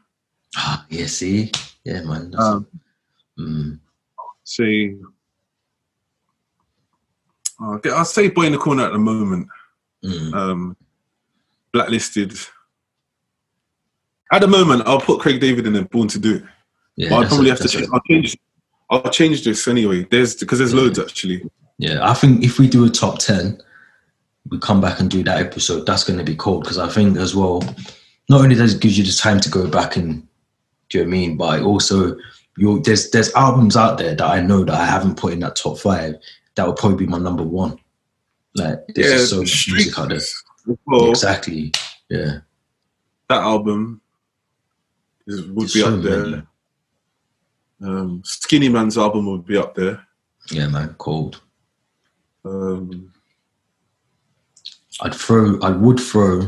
Ah, 0.57 0.85
yeah. 0.91 1.07
See, 1.07 1.51
yeah, 1.85 2.03
man. 2.03 2.33
Um, 2.39 2.67
mm, 3.39 3.79
say. 4.45 4.97
Uh, 7.63 7.79
I'll 7.95 8.05
say 8.05 8.29
boy 8.29 8.45
in 8.47 8.53
the 8.53 8.59
corner 8.59 8.85
at 8.87 8.93
the 8.93 8.99
moment. 8.99 9.49
mm. 10.05 10.33
Um, 10.35 10.77
blacklisted. 11.73 12.35
At 14.33 14.41
the 14.43 14.47
moment, 14.49 14.83
I'll 14.87 15.01
put 15.01 15.21
Craig 15.21 15.41
David 15.41 15.67
in 15.67 15.73
there. 15.73 15.85
Born 15.85 16.09
to 16.09 16.19
do 16.19 16.37
it. 16.37 16.45
Yeah. 17.01 17.09
But 17.11 17.17
I'll 17.23 17.29
probably 17.29 17.49
a- 17.49 17.53
have 17.53 17.61
to 17.61 17.69
change. 17.69 17.89
I'll 17.93 18.01
change. 18.09 18.37
I'll 18.91 19.11
change 19.11 19.45
this 19.45 19.67
anyway. 19.69 20.05
There's 20.11 20.35
because 20.35 20.59
there's 20.59 20.75
loads 20.75 20.99
actually. 20.99 21.49
Yeah, 21.79 21.99
I 22.09 22.13
think 22.15 22.45
if 22.45 22.59
we 22.59 22.69
do 22.69 22.85
a 22.85 22.91
top 22.91 23.19
10, 23.21 23.59
we 24.51 24.59
come 24.59 24.81
back 24.83 25.01
and 25.01 25.11
do 25.11 25.23
that 25.25 25.39
episode, 25.41 25.87
that's 25.87 26.05
going 26.05 26.19
to 26.19 26.25
be 26.25 26.37
cool 26.37 26.61
because 26.61 26.77
I 26.77 26.89
think 26.89 27.17
as 27.17 27.35
well, 27.35 27.63
not 28.29 28.43
only 28.43 28.55
does 28.55 28.75
it 28.75 28.83
give 28.83 28.93
you 28.93 29.05
the 29.05 29.13
time 29.13 29.41
to 29.41 29.49
go 29.51 29.67
back 29.69 29.97
and 29.97 30.27
do 30.91 30.99
you 30.99 31.05
know 31.05 31.09
what 31.09 31.17
I 31.17 31.19
mean, 31.19 31.37
but 31.39 31.63
also 31.63 32.17
you 32.59 32.81
there's 32.83 33.11
there's 33.11 33.33
albums 33.35 33.77
out 33.77 33.97
there 33.97 34.15
that 34.15 34.27
I 34.27 34.41
know 34.41 34.65
that 34.65 34.75
I 34.75 34.85
haven't 34.85 35.17
put 35.17 35.33
in 35.33 35.41
that 35.41 35.57
top 35.57 35.79
five 35.79 36.17
that 36.57 36.67
would 36.67 36.77
probably 36.77 37.07
be 37.07 37.11
my 37.11 37.19
number 37.19 37.45
one. 37.45 37.79
Like 38.57 38.81
there's 38.95 39.13
just 39.13 39.31
so 39.31 39.39
much 39.39 39.69
music 39.71 39.99
out 39.99 40.09
there. 40.11 40.21
Well, 40.87 41.09
Exactly. 41.11 41.73
Yeah. 42.11 42.41
that 43.29 43.39
album 43.41 44.01
is, 45.27 45.43
would 45.47 45.61
There's 45.61 45.73
be 45.75 45.81
so 45.81 45.95
up 45.97 46.03
there. 46.03 46.27
many. 46.27 46.43
Um, 47.83 48.23
Skinnyman's 48.23 48.99
album 48.99 49.27
would 49.27 49.47
be 49.47 49.57
up 49.57 49.75
there. 49.75 50.07
Yeah, 50.51 50.69
man, 50.69 50.95
cold. 50.99 51.41
Um, 52.45 53.13
I'd 55.03 55.15
throw, 55.15 55.59
I 55.61 55.71
would 55.71 55.99
throw, 56.01 56.41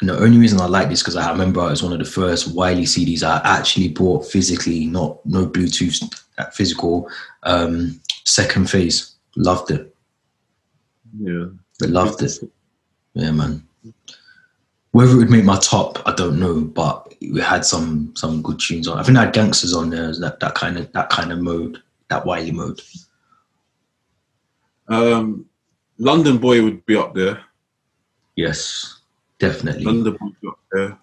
and 0.00 0.08
the 0.08 0.18
only 0.18 0.38
reason 0.38 0.60
I 0.60 0.66
like 0.66 0.88
this 0.88 1.02
because 1.02 1.16
I 1.16 1.30
remember 1.30 1.60
it 1.60 1.70
was 1.70 1.82
one 1.82 1.92
of 1.92 1.98
the 1.98 2.04
first 2.04 2.54
Wiley 2.54 2.84
CDs 2.84 3.22
I 3.22 3.40
actually 3.44 3.88
bought 3.88 4.26
physically, 4.26 4.86
not 4.86 5.24
no 5.26 5.46
Bluetooth, 5.46 6.02
uh, 6.38 6.46
physical. 6.46 7.08
Um, 7.42 8.00
second 8.24 8.68
phase, 8.70 9.16
loved 9.36 9.70
it, 9.70 9.94
yeah, 11.18 11.46
I 11.82 11.86
loved 11.86 12.22
it. 12.22 12.38
Yeah, 13.14 13.32
man. 13.32 13.66
Whether 14.92 15.12
it 15.12 15.16
would 15.16 15.30
make 15.30 15.44
my 15.44 15.58
top, 15.58 16.02
I 16.06 16.14
don't 16.14 16.40
know, 16.40 16.62
but 16.62 17.14
we 17.20 17.40
had 17.40 17.64
some 17.64 18.12
some 18.16 18.42
good 18.42 18.58
tunes 18.58 18.88
on. 18.88 18.98
I 18.98 19.02
think 19.02 19.16
I 19.16 19.24
had 19.24 19.34
gangsters 19.34 19.72
on 19.72 19.90
there, 19.90 20.12
that 20.14 20.40
that 20.40 20.54
kind 20.54 20.78
of 20.78 20.90
that 20.92 21.10
kind 21.10 21.32
of 21.32 21.40
mode, 21.40 21.80
that 22.08 22.26
Wiley 22.26 22.50
mode. 22.50 22.80
Um, 24.88 25.46
London 25.98 26.38
Boy 26.38 26.62
would 26.62 26.84
be 26.86 26.96
up 26.96 27.14
there. 27.14 27.44
Yes, 28.34 29.00
definitely. 29.38 29.84
London 29.84 30.14
Boy 30.14 30.26
would 30.26 30.40
be 30.40 30.48
up 30.48 30.58
there. 30.72 30.98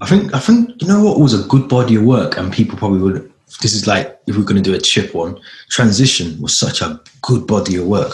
I 0.00 0.06
think 0.06 0.34
I 0.34 0.38
think 0.38 0.80
you 0.80 0.88
know 0.88 1.04
what 1.04 1.20
was 1.20 1.34
a 1.34 1.46
good 1.48 1.68
body 1.68 1.96
of 1.96 2.04
work, 2.04 2.38
and 2.38 2.52
people 2.52 2.78
probably 2.78 3.00
would. 3.00 3.32
This 3.60 3.74
is 3.74 3.86
like 3.86 4.20
if 4.26 4.36
we're 4.36 4.44
going 4.44 4.62
to 4.62 4.70
do 4.70 4.74
a 4.74 4.80
chip 4.80 5.14
one. 5.14 5.38
Transition 5.68 6.40
was 6.40 6.56
such 6.56 6.80
a 6.80 7.00
good 7.20 7.46
body 7.46 7.76
of 7.76 7.86
work. 7.86 8.12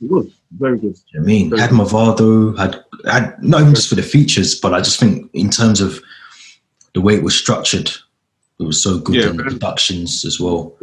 It 0.00 0.10
was 0.10 0.26
very 0.58 0.78
good. 0.78 0.96
I 1.16 1.20
mean, 1.20 1.50
Very 1.50 1.60
had 1.62 1.70
Movado, 1.70 2.56
had 2.58 2.84
had 3.10 3.42
not 3.42 3.62
even 3.62 3.74
just 3.74 3.88
for 3.88 3.94
the 3.94 4.02
features, 4.02 4.54
but 4.54 4.74
I 4.74 4.80
just 4.80 5.00
think 5.00 5.30
in 5.32 5.50
terms 5.50 5.80
of 5.80 6.00
the 6.94 7.00
way 7.00 7.14
it 7.14 7.22
was 7.22 7.34
structured, 7.34 7.90
it 8.60 8.64
was 8.64 8.82
so 8.82 8.98
good 8.98 9.16
Yeah, 9.16 9.28
and 9.30 9.38
the 9.38 9.44
productions 9.44 10.24
as 10.24 10.38
well. 10.38 10.76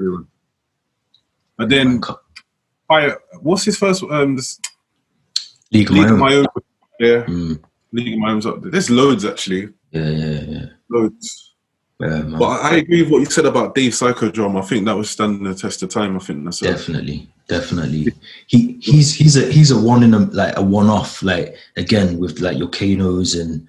And 1.58 1.72
then 1.72 2.02
I 2.90 3.16
what's 3.42 3.64
his 3.66 3.78
first? 3.78 4.04
Um, 4.04 4.36
this, 4.36 4.60
League 5.72 5.92
League 5.92 6.06
of 6.06 6.14
Own. 6.14 6.20
My 6.20 6.34
Own. 6.36 6.46
Yeah, 7.00 7.24
Mm, 7.24 7.62
League 7.92 8.14
of 8.14 8.20
My 8.20 8.32
Own's 8.32 8.46
up 8.46 8.62
there. 8.62 8.72
There's 8.72 8.90
loads 8.90 9.24
actually, 9.24 9.70
yeah, 9.92 10.10
yeah, 10.10 10.42
yeah. 10.42 10.66
loads. 10.90 11.49
Yeah. 12.00 12.22
But 12.38 12.64
I 12.64 12.78
agree 12.78 13.02
with 13.02 13.12
what 13.12 13.20
you 13.20 13.26
said 13.26 13.46
about 13.46 13.76
Dave 13.76 13.92
Psychodrama. 13.92 14.60
I 14.64 14.66
think 14.66 14.86
that 14.86 14.96
was 14.96 15.10
standing 15.10 15.44
the 15.44 15.54
test 15.54 15.84
of 15.84 15.90
time. 15.90 16.16
I 16.16 16.20
think 16.20 16.46
that's 16.46 16.60
Definitely, 16.60 17.30
definitely. 17.48 18.14
He 18.48 18.78
he's 18.82 19.14
he's 19.14 19.36
a 19.36 19.52
he's 19.52 19.72
a 19.72 19.80
one 19.80 20.04
in 20.04 20.14
a 20.14 20.20
like 20.20 20.58
a 20.58 20.62
one 20.62 20.88
off. 20.88 21.22
Like 21.22 21.56
again 21.76 22.18
with 22.18 22.40
like 22.40 22.58
your 22.58 22.70
Kanos 22.70 23.40
and 23.40 23.68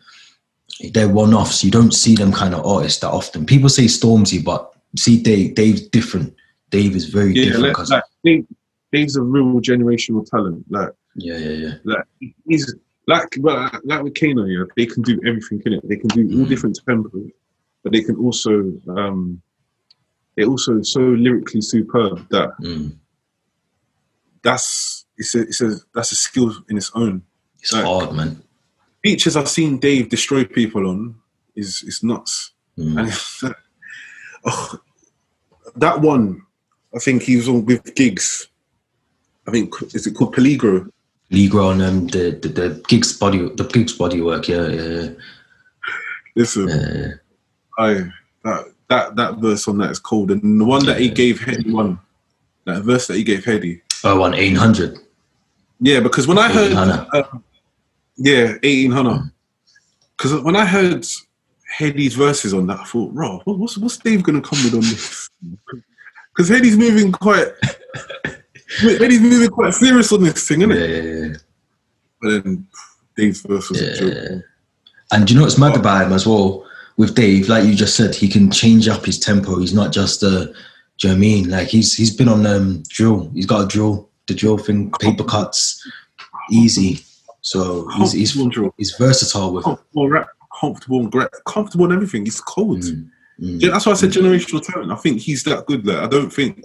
they're 0.92 1.08
one 1.08 1.34
offs. 1.34 1.64
You 1.64 1.70
don't 1.70 1.92
see 1.92 2.14
them 2.14 2.32
kind 2.32 2.54
of 2.54 2.64
artists 2.64 3.00
that 3.00 3.10
often. 3.10 3.46
People 3.46 3.68
say 3.68 3.84
Stormzy, 3.84 4.42
but 4.42 4.72
see 4.96 5.20
Dave 5.20 5.54
Dave's 5.54 5.82
different. 5.88 6.34
Dave 6.70 6.94
is 6.94 7.06
very 7.06 7.34
yeah. 7.34 7.46
different. 7.46 7.78
Like, 7.78 7.88
like, 7.88 8.04
Dave, 8.24 8.46
Dave's 8.92 9.16
a 9.16 9.22
real 9.22 9.60
generational 9.60 10.24
talent. 10.24 10.64
Like, 10.70 10.90
yeah, 11.16 11.36
yeah, 11.36 11.50
yeah. 11.50 11.74
like 11.84 12.04
he's 12.46 12.72
like 13.08 13.28
well, 13.40 13.70
like 13.84 14.02
with 14.02 14.14
Kano, 14.14 14.44
yeah, 14.44 14.64
they 14.76 14.86
can 14.86 15.02
do 15.02 15.20
everything 15.26 15.60
in 15.66 15.72
it. 15.74 15.88
They 15.88 15.96
can 15.96 16.08
do 16.08 16.22
all 16.38 16.46
Mm. 16.46 16.48
different 16.48 16.78
tempos, 16.86 17.32
but 17.82 17.92
they 17.92 18.02
can 18.02 18.16
also 18.16 18.72
um 18.88 19.40
they're 20.36 20.46
also 20.46 20.80
so 20.82 21.00
lyrically 21.00 21.60
superb 21.60 22.26
that 22.30 22.50
Mm. 22.62 22.96
that's 24.42 25.04
it's 25.18 25.34
a, 25.34 25.40
it's 25.42 25.60
a 25.60 25.76
that's 25.94 26.12
a 26.12 26.16
skill 26.16 26.54
in 26.68 26.76
its 26.76 26.90
own. 26.94 27.22
It's 27.60 27.72
Like- 27.72 27.84
hard, 27.84 28.14
man. 28.14 28.42
Features 29.02 29.34
I've 29.36 29.48
seen 29.48 29.78
Dave 29.78 30.08
destroy 30.10 30.44
people 30.44 30.86
on 30.86 31.14
is 31.56 31.82
is 31.86 32.02
nuts. 32.02 32.52
Mm. 32.78 32.98
And 33.42 33.54
oh, 34.44 34.78
that 35.76 36.00
one, 36.00 36.42
I 36.94 36.98
think 36.98 37.22
he 37.22 37.36
was 37.36 37.48
on 37.48 37.64
with 37.64 37.94
Giggs. 37.94 38.48
I 39.46 39.50
think 39.52 39.74
is 39.94 40.06
it 40.06 40.14
called 40.14 40.34
Peligro? 40.34 40.90
Ligro 41.30 41.70
and 41.72 41.82
um, 41.82 42.06
the, 42.08 42.38
the 42.42 42.48
the 42.48 42.84
Giggs 42.88 43.12
body 43.18 43.38
the 43.56 43.64
Giggs 43.64 43.94
body 43.94 44.20
work. 44.20 44.48
Yeah, 44.48 44.66
yeah, 44.68 45.08
Listen, 46.36 46.68
yeah. 46.68 47.12
Yeah. 47.78 47.84
I 47.84 48.10
that 48.44 48.64
that 48.88 49.16
that 49.16 49.34
verse 49.38 49.68
on 49.68 49.78
that 49.78 49.90
is 49.90 49.98
cold, 49.98 50.30
and 50.30 50.60
the 50.60 50.64
one 50.64 50.84
that 50.86 50.98
he 51.00 51.08
gave 51.08 51.38
Headie 51.40 51.72
One, 51.72 51.98
that 52.64 52.82
verse 52.82 53.06
that 53.06 53.16
he 53.16 53.24
gave 53.24 53.44
Headie. 53.44 53.80
Oh, 54.02 54.22
on 54.22 54.34
800. 54.34 54.98
Yeah, 55.80 56.00
because 56.00 56.26
when 56.26 56.38
I 56.38 56.48
heard, 56.50 56.72
uh, 56.72 57.22
yeah, 58.16 58.54
eighteen 58.62 58.90
hundred. 58.90 59.30
Because 60.16 60.42
when 60.42 60.56
I 60.56 60.66
heard 60.66 61.06
Headie's 61.78 62.14
verses 62.14 62.52
on 62.52 62.66
that, 62.66 62.80
I 62.80 62.84
thought, 62.84 63.12
"Raw, 63.14 63.38
what's 63.44 63.78
what's 63.78 63.96
Dave 63.98 64.22
gonna 64.22 64.42
come 64.42 64.58
with 64.64 64.74
on 64.74 64.80
this?" 64.80 65.28
Because 66.32 66.48
Headie's 66.48 66.76
moving 66.78 67.10
quite, 67.12 67.48
Headie's 68.80 69.20
moving 69.20 69.50
quite 69.50 69.74
serious 69.74 70.12
on 70.12 70.22
this 70.22 70.46
thing, 70.46 70.62
isn't 70.62 70.70
Yeah, 70.76 70.82
it? 70.82 71.04
yeah, 71.04 71.26
yeah. 71.26 71.34
But 72.22 72.44
then 72.44 72.66
Dave's 73.16 73.42
verse 73.42 73.68
was 73.68 73.82
a 73.82 73.96
joke. 73.98 74.42
And 75.12 75.26
do 75.26 75.32
you 75.34 75.38
know 75.40 75.44
what's 75.44 75.58
mad 75.58 75.76
about 75.76 76.06
him 76.06 76.12
as 76.12 76.26
well? 76.26 76.64
With 77.00 77.14
Dave, 77.14 77.48
like 77.48 77.64
you 77.64 77.74
just 77.74 77.96
said, 77.96 78.14
he 78.14 78.28
can 78.28 78.50
change 78.50 78.86
up 78.86 79.06
his 79.06 79.18
tempo. 79.18 79.58
He's 79.58 79.72
not 79.72 79.90
just 79.90 80.22
a, 80.22 80.52
do 80.98 81.08
you 81.08 81.08
know 81.08 81.14
I 81.14 81.18
mean? 81.18 81.48
Like 81.48 81.68
he's 81.68 81.96
he's 81.96 82.14
been 82.14 82.28
on 82.28 82.44
um, 82.44 82.82
drill. 82.88 83.30
He's 83.32 83.46
got 83.46 83.64
a 83.64 83.66
drill, 83.66 84.10
the 84.26 84.34
drill 84.34 84.58
thing, 84.58 84.90
paper 85.00 85.24
cuts, 85.24 85.82
easy. 86.50 87.00
So 87.40 87.88
he's 87.96 88.12
he's, 88.12 88.34
he's 88.76 88.92
versatile 88.98 89.54
with 89.54 89.62
it. 89.62 89.64
comfortable, 89.64 90.08
rap, 90.10 90.28
comfortable, 90.60 91.00
and 91.00 91.28
comfortable 91.46 91.86
and 91.86 91.94
everything. 91.94 92.26
He's 92.26 92.38
cold. 92.38 92.82
Mm, 92.82 93.08
mm. 93.40 93.62
Yeah, 93.62 93.70
that's 93.70 93.86
why 93.86 93.92
I 93.92 93.94
said 93.94 94.10
generational 94.10 94.60
talent. 94.60 94.92
I 94.92 94.96
think 94.96 95.22
he's 95.22 95.42
that 95.44 95.64
good. 95.64 95.86
Like, 95.86 95.96
I 96.04 96.06
don't 96.06 96.30
think 96.30 96.62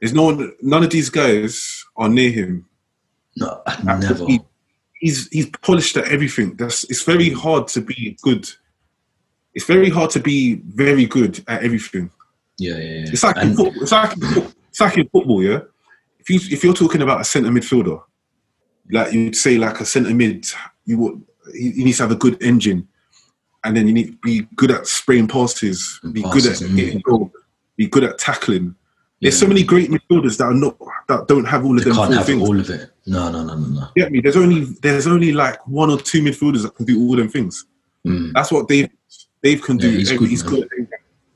there's 0.00 0.12
no 0.12 0.24
one, 0.24 0.52
none 0.60 0.82
of 0.82 0.90
these 0.90 1.08
guys 1.08 1.84
are 1.96 2.08
near 2.08 2.32
him. 2.32 2.66
No, 3.36 3.62
never. 3.84 4.26
He- 4.26 4.40
he's 5.00 5.28
he's 5.28 5.48
polished 5.62 5.96
at 5.96 6.08
everything. 6.08 6.56
That's 6.56 6.82
it's 6.90 7.04
very 7.04 7.30
hard 7.30 7.68
to 7.68 7.80
be 7.80 8.18
good. 8.22 8.44
It's 9.58 9.66
very 9.66 9.90
hard 9.90 10.10
to 10.10 10.20
be 10.20 10.54
very 10.66 11.04
good 11.04 11.42
at 11.48 11.64
everything. 11.64 12.12
Yeah, 12.58 12.76
yeah, 12.76 12.80
yeah. 13.00 13.10
It's 13.12 13.24
like 13.24 13.36
in 13.38 13.42
And- 13.48 13.56
football, 13.56 13.82
it's 13.82 13.90
like 13.90 14.16
it's 14.70 14.80
like 14.80 14.96
in 14.98 15.08
football, 15.08 15.42
yeah. 15.42 15.60
If 16.20 16.30
you 16.30 16.38
if 16.54 16.62
you're 16.62 16.74
talking 16.74 17.02
about 17.02 17.20
a 17.20 17.24
centre 17.24 17.50
midfielder, 17.50 18.00
like 18.92 19.12
you'd 19.12 19.34
say 19.34 19.58
like 19.58 19.80
a 19.80 19.84
centre 19.84 20.14
mid, 20.14 20.46
you 20.86 20.96
would 20.98 21.22
he, 21.52 21.82
needs 21.82 21.96
to 21.96 22.04
have 22.04 22.12
a 22.12 22.14
good 22.14 22.40
engine, 22.40 22.86
and 23.64 23.76
then 23.76 23.88
you 23.88 23.94
need 23.94 24.06
to 24.12 24.16
be 24.22 24.46
good 24.54 24.70
at 24.70 24.86
spraying 24.86 25.26
passes, 25.26 25.98
be 26.12 26.22
good 26.22 26.46
at 26.46 26.60
getting 26.76 27.00
goal, 27.00 27.32
be 27.76 27.88
good 27.88 28.04
at 28.04 28.16
tackling. 28.18 28.76
There's 29.20 29.36
so 29.36 29.48
many 29.48 29.64
great 29.64 29.90
midfielders 29.90 30.38
that 30.38 30.44
are 30.44 30.54
not 30.54 30.76
that 31.08 31.26
don't 31.26 31.46
have 31.46 31.64
all 31.64 31.76
of 31.76 31.82
They 31.82 31.90
them 31.90 31.96
can't 31.96 32.14
have 32.14 32.26
things. 32.26 32.42
all 32.48 32.60
of 32.60 32.70
it. 32.70 32.92
No, 33.06 33.28
no, 33.32 33.42
no, 33.42 33.56
no, 33.56 33.66
no. 33.66 33.88
Get 33.96 34.12
me? 34.12 34.20
There's 34.20 34.36
only 34.36 34.60
there's 34.82 35.08
only 35.08 35.32
like 35.32 35.66
one 35.66 35.90
or 35.90 35.98
two 35.98 36.22
midfielders 36.22 36.62
that 36.62 36.76
can 36.76 36.86
do 36.86 37.00
all 37.00 37.16
them 37.16 37.28
things. 37.28 37.64
Mm. 38.06 38.32
That's 38.34 38.52
what 38.52 38.68
Dave 38.68 38.88
Dave 39.42 39.62
can 39.62 39.76
do. 39.76 39.90
Yeah, 39.90 39.98
he's 39.98 40.08
Every- 40.10 40.18
good, 40.18 40.28
he's 40.30 40.42
good. 40.42 40.68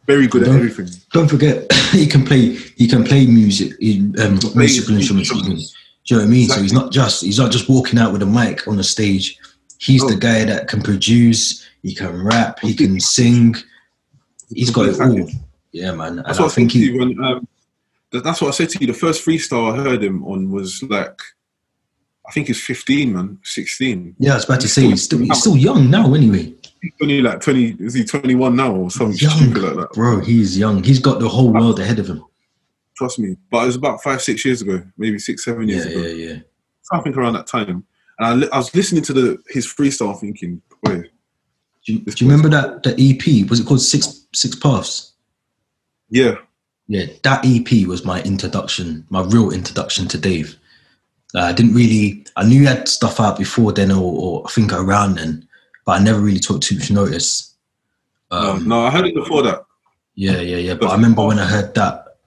Very 0.07 0.27
good 0.27 0.43
at 0.43 0.47
Don't- 0.47 0.57
everything. 0.57 0.89
Don't 1.13 1.29
forget, 1.29 1.71
he 1.93 2.07
can 2.07 2.25
play. 2.25 2.55
He 2.77 2.89
can 2.89 3.05
play 3.05 3.27
music, 3.27 3.73
he- 3.79 4.01
um, 4.19 4.39
musical 4.55 4.97
instruments. 4.97 5.31
Do 5.31 5.37
you 5.37 6.17
know 6.17 6.23
what 6.25 6.25
I 6.25 6.27
mean? 6.27 6.49
So 6.49 6.61
he's 6.61 6.73
not 6.73 6.91
just 6.93 7.23
he's 7.25 7.39
not 7.39 7.53
just 7.53 7.69
walking 7.69 7.99
out 7.99 8.13
with 8.13 8.23
a 8.23 8.27
mic 8.27 8.67
on 8.67 8.77
the 8.77 8.85
stage. 8.85 9.39
He's 9.79 10.01
the 10.03 10.15
Oh. 10.15 10.19
guy 10.19 10.45
that 10.45 10.69
can 10.69 10.83
produce. 10.83 11.65
He 11.83 11.95
can 11.95 12.23
rap. 12.25 12.59
He 12.61 12.75
can 12.75 12.99
sing. 13.01 13.55
He's 14.55 14.71
got 14.71 14.87
it 14.89 15.01
all. 15.01 15.29
Yeah, 15.73 15.93
man. 15.93 16.19
And 16.19 16.27
That's 16.27 16.39
what 16.39 16.51
I, 16.51 16.55
think 16.55 16.71
said 16.73 16.79
to 16.81 16.85
he. 16.87 16.93
you 16.93 16.99
when, 16.99 17.25
um, 17.25 17.49
that's 18.13 18.41
what 18.43 18.49
I 18.49 18.51
said 18.51 18.69
to 18.71 18.79
you. 18.81 18.87
The 18.89 18.93
first 18.93 19.25
freestyle 19.25 19.73
I 19.73 19.83
heard 19.83 20.03
him 20.05 20.23
on 20.25 20.51
was 20.51 20.83
like, 20.83 21.19
I 22.29 22.33
think 22.33 22.49
he's 22.49 22.63
15, 22.63 23.13
man, 23.15 23.39
16. 23.43 24.15
Yeah, 24.19 24.33
I 24.33 24.35
was 24.37 24.45
about 24.45 24.61
to 24.61 24.69
say 24.69 24.83
he's 24.83 25.03
still 25.05 25.21
he's 25.21 25.41
still 25.41 25.57
young 25.57 25.89
now. 25.91 26.13
Anyway, 26.15 26.53
He's 26.83 26.93
only 27.01 27.23
like 27.23 27.41
20, 27.41 27.77
is 27.79 27.95
he 27.95 28.05
21 28.05 28.57
now 28.57 28.75
or 28.75 28.91
something 28.91 29.17
young, 29.17 29.37
stupid 29.37 29.63
like 29.63 29.75
that? 29.77 29.93
bro. 29.93 30.21
He's 30.21 30.59
young. 30.59 30.83
He's 30.83 30.99
got 30.99 31.21
the 31.21 31.29
whole 31.29 31.53
world 31.53 31.79
ahead 31.79 31.99
of 32.01 32.09
him. 32.09 32.25
Trust 32.97 33.19
me. 33.21 33.37
But 33.51 33.63
it 33.63 33.67
was 33.67 33.77
about 33.77 34.03
five, 34.03 34.21
six 34.21 34.45
years 34.45 34.63
ago, 34.63 34.83
maybe 34.99 35.19
six, 35.19 35.45
seven 35.45 35.69
Yeah, 35.69 35.77
years 35.77 35.87
ago. 35.87 36.01
yeah, 36.03 36.29
yeah. 36.35 36.39
Something 36.83 37.15
around 37.15 37.35
that 37.35 37.47
time. 37.47 37.85
And 38.19 38.27
I, 38.27 38.35
li- 38.35 38.49
I 38.53 38.59
was 38.59 38.75
listening 38.75 39.03
to 39.05 39.13
the 39.13 39.43
his 39.49 39.67
freestyle 39.67 40.19
thinking, 40.19 40.61
boy, 40.83 41.03
Do 41.87 41.93
you, 41.93 41.99
do 42.01 42.25
you 42.25 42.31
remember 42.31 42.49
that 42.51 42.83
the 42.83 42.91
EP? 42.99 43.49
Was 43.49 43.61
it 43.61 43.67
called 43.67 43.81
Six 43.81 44.27
Six 44.35 44.57
Paths? 44.57 45.13
yeah, 46.11 46.35
Yeah, 46.89 47.07
that 47.23 47.45
EP 47.47 47.87
was 47.87 48.05
my 48.05 48.21
introduction, 48.23 49.07
my 49.09 49.23
real 49.23 49.51
introduction 49.53 50.09
to 50.09 50.19
Dave. 50.19 50.57
Uh, 51.35 51.41
I 51.41 51.53
didn't 51.53 51.75
really, 51.75 52.27
I 52.37 52.45
knew 52.45 52.61
he 52.61 52.67
had 52.67 52.89
stuff 52.89 53.19
out 53.21 53.39
before 53.39 53.73
then, 53.73 53.91
or, 53.91 54.03
or 54.03 54.43
I 54.47 54.51
think 54.51 54.73
around 54.73 55.15
then, 55.17 55.49
but 55.85 56.01
I 56.01 56.05
never 56.05 56.21
really 56.21 56.39
took 56.39 56.61
too 56.61 56.79
much 56.79 56.91
notice. 56.91 57.55
Um, 58.31 58.67
no, 58.69 58.81
no, 58.81 58.87
I 58.87 58.91
heard 58.91 59.07
it 59.07 59.15
before 59.15 59.43
that. 59.43 59.65
Yeah, 60.15 60.41
yeah, 60.41 60.57
yeah. 60.57 60.75
But 60.75 60.91
I 60.91 60.95
remember 60.95 61.27
when 61.27 61.39
I 61.39 61.47
heard 61.47 61.75
that, 61.75 62.19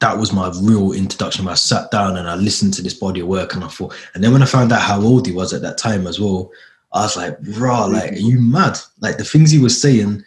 that 0.00 0.16
was 0.16 0.32
my 0.32 0.52
real 0.62 0.92
introduction. 0.92 1.48
I 1.48 1.54
sat 1.54 1.90
down 1.90 2.16
and 2.16 2.28
I 2.28 2.34
listened 2.34 2.74
to 2.74 2.82
this 2.82 2.94
body 2.94 3.20
of 3.20 3.28
work, 3.28 3.54
and 3.54 3.64
I 3.64 3.68
thought, 3.68 3.94
and 4.14 4.22
then 4.22 4.32
when 4.32 4.42
I 4.42 4.46
found 4.46 4.72
out 4.72 4.82
how 4.82 5.00
old 5.00 5.26
he 5.26 5.32
was 5.32 5.52
at 5.52 5.62
that 5.62 5.78
time 5.78 6.06
as 6.06 6.20
well, 6.20 6.50
I 6.92 7.02
was 7.02 7.16
like, 7.16 7.36
"Raw, 7.56 7.84
like, 7.86 8.12
are 8.12 8.16
you 8.16 8.40
mad? 8.40 8.78
Like 9.00 9.18
the 9.18 9.24
things 9.24 9.50
he 9.50 9.58
was 9.58 9.80
saying." 9.80 10.24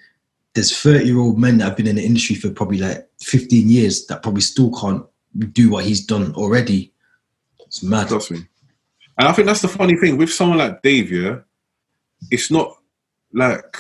There's 0.54 0.78
30 0.78 1.06
year 1.06 1.20
old 1.20 1.38
men 1.38 1.58
that 1.58 1.66
have 1.66 1.76
been 1.76 1.86
in 1.86 1.98
the 1.98 2.06
industry 2.06 2.38
for 2.38 2.50
probably 2.50 2.78
like 2.78 3.10
15 3.20 3.70
years 3.70 4.06
that 4.06 4.24
probably 4.24 4.40
still 4.40 4.72
can't 4.72 5.06
do 5.52 5.70
what 5.70 5.84
he's 5.84 6.06
done 6.06 6.34
already. 6.36 6.94
It's 7.66 7.84
mad. 7.84 8.10
And 9.18 9.28
I 9.28 9.34
think 9.34 9.48
that's 9.48 9.62
the 9.62 9.68
funny 9.68 9.96
thing 9.96 10.18
with 10.18 10.32
someone 10.32 10.60
like 10.60 10.82
Dave, 10.82 11.12
yeah, 11.12 11.40
it's 12.32 12.50
not 12.52 12.76
like 13.34 13.78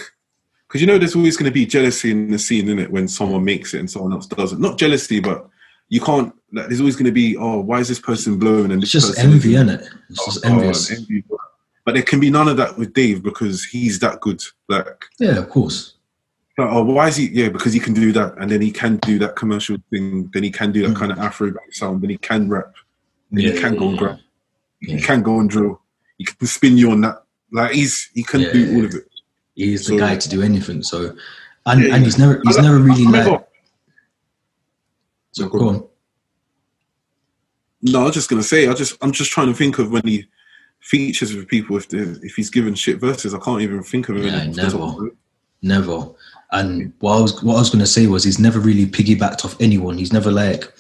because 0.67 0.81
you 0.81 0.87
know 0.87 0.97
there's 0.97 1.15
always 1.15 1.37
going 1.37 1.49
to 1.49 1.53
be 1.53 1.65
jealousy 1.65 2.11
in 2.11 2.31
the 2.31 2.39
scene, 2.39 2.67
in 2.69 2.79
it, 2.79 2.91
when 2.91 3.07
someone 3.07 3.43
makes 3.45 3.73
it 3.73 3.79
and 3.79 3.89
someone 3.89 4.13
else 4.13 4.27
doesn't. 4.27 4.59
Not 4.59 4.77
jealousy, 4.77 5.19
but 5.19 5.47
you 5.89 6.01
can't. 6.01 6.33
Like, 6.51 6.67
there's 6.67 6.79
always 6.79 6.95
going 6.95 7.05
to 7.05 7.11
be, 7.11 7.35
oh, 7.37 7.59
why 7.59 7.79
is 7.79 7.87
this 7.87 7.99
person 7.99 8.39
blowing 8.39 8.71
And 8.71 8.81
It's 8.81 8.91
this 8.91 9.03
just 9.03 9.15
person 9.15 9.31
envy, 9.33 9.55
isn't? 9.55 9.69
isn't 9.69 9.81
it? 9.81 9.89
It's 10.09 10.25
just 10.25 10.45
Oh, 10.45 10.49
envious. 10.49 10.89
and 10.89 10.99
envy. 10.99 11.23
But 11.85 11.93
there 11.93 12.03
can 12.03 12.19
be 12.19 12.29
none 12.31 12.47
of 12.47 12.57
that 12.57 12.77
with 12.77 12.93
Dave 12.93 13.21
because 13.23 13.63
he's 13.63 13.99
that 13.99 14.19
good. 14.21 14.41
Like, 14.67 15.05
Yeah, 15.19 15.37
of 15.37 15.49
course. 15.49 15.95
like, 16.57 16.67
oh, 16.71 16.83
why 16.83 17.09
is 17.09 17.17
he? 17.17 17.27
Yeah, 17.27 17.49
because 17.49 17.73
he 17.73 17.79
can 17.79 17.93
do 17.93 18.11
that, 18.13 18.35
and 18.39 18.49
then 18.49 18.61
he 18.61 18.71
can 18.71 18.97
do 18.97 19.19
that 19.19 19.35
commercial 19.35 19.77
thing. 19.91 20.29
Then 20.33 20.43
he 20.43 20.49
can 20.51 20.71
do 20.71 20.81
that 20.83 20.93
Mm. 20.93 20.95
kind 20.99 21.11
of 21.11 21.19
Afro 21.19 21.53
sound. 21.71 22.01
Then 22.01 22.09
he 22.09 22.17
can 22.17 22.49
rap. 22.49 22.73
Then 23.31 23.43
Yeah, 23.45 23.51
he 23.51 23.59
can 23.59 23.73
yeah, 23.73 23.79
go 23.79 23.85
and 23.89 23.93
yeah. 23.95 23.99
grab. 23.99 24.19
He 24.81 24.99
can 25.01 25.21
go 25.23 25.39
and 25.39 25.49
drill. 25.49 25.81
He 26.17 26.25
can 26.25 26.47
spin 26.47 26.77
you 26.77 26.91
on 26.91 27.01
that. 27.01 27.23
Like 27.51 27.71
he's 27.73 28.09
he 28.13 28.23
can 28.23 28.41
Yeah, 28.41 28.53
do 28.53 28.75
all 28.75 28.85
of 28.85 28.93
it. 28.95 29.03
He's 29.55 29.87
the 29.87 29.97
guy 29.97 30.15
to 30.17 30.29
do 30.29 30.41
anything. 30.41 30.83
So, 30.83 31.15
and, 31.65 31.81
Yeah, 31.83 31.95
and 31.95 32.03
he's 32.03 32.17
never 32.17 32.41
he's 32.45 32.57
I- 32.57 32.61
never 32.61 32.79
really 32.79 33.05
like. 33.05 33.47
So 35.31 35.49
Go 35.49 35.69
on. 35.69 35.87
No, 37.81 38.01
I 38.01 38.03
was 38.05 38.13
just 38.15 38.29
gonna 38.29 38.43
say. 38.43 38.67
I 38.67 38.73
just 38.73 38.97
I'm 39.01 39.11
just 39.11 39.31
trying 39.31 39.47
to 39.47 39.53
think 39.53 39.79
of 39.79 39.91
when 39.91 40.01
he 40.05 40.25
features 40.79 41.35
with 41.35 41.47
people. 41.47 41.77
If 41.77 41.89
the, 41.89 42.19
if 42.23 42.35
he's 42.35 42.49
given 42.49 42.73
shit 42.73 42.99
verses, 42.99 43.33
I 43.33 43.39
can't 43.39 43.61
even 43.61 43.83
think 43.83 44.09
of 44.09 44.17
it. 44.17 44.25
Yeah, 44.25 44.45
never. 44.47 45.09
Never. 45.61 46.11
And 46.51 46.93
what 46.99 47.17
I 47.17 47.21
was 47.21 47.41
what 47.43 47.55
I 47.55 47.59
was 47.59 47.71
gonna 47.71 47.87
say 47.87 48.05
was 48.05 48.23
he's 48.23 48.37
never 48.37 48.59
really 48.59 48.85
piggybacked 48.85 49.45
off 49.45 49.59
anyone. 49.59 49.97
He's 49.97 50.13
never 50.13 50.29
like 50.31 50.71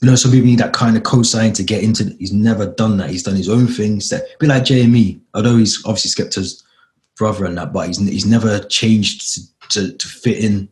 you 0.00 0.08
know, 0.08 0.16
some 0.16 0.30
people 0.30 0.46
need 0.46 0.58
that 0.60 0.72
kind 0.72 0.96
of 0.96 1.02
co-sign 1.02 1.52
to 1.54 1.62
get 1.62 1.82
into. 1.82 2.16
He's 2.18 2.32
never 2.32 2.66
done 2.66 2.96
that. 2.98 3.10
He's 3.10 3.22
done 3.22 3.36
his 3.36 3.48
own 3.48 3.66
things. 3.66 4.08
That 4.08 4.24
be 4.38 4.46
like 4.46 4.62
JME, 4.62 5.20
although 5.34 5.56
he's 5.56 5.82
obviously 5.84 6.24
Skepta's 6.24 6.64
brother 7.18 7.44
and 7.44 7.58
that, 7.58 7.72
but 7.72 7.88
he's 7.88 7.98
he's 7.98 8.26
never 8.26 8.60
changed 8.60 9.34
to, 9.34 9.68
to, 9.68 9.96
to 9.96 10.08
fit 10.08 10.42
in 10.42 10.68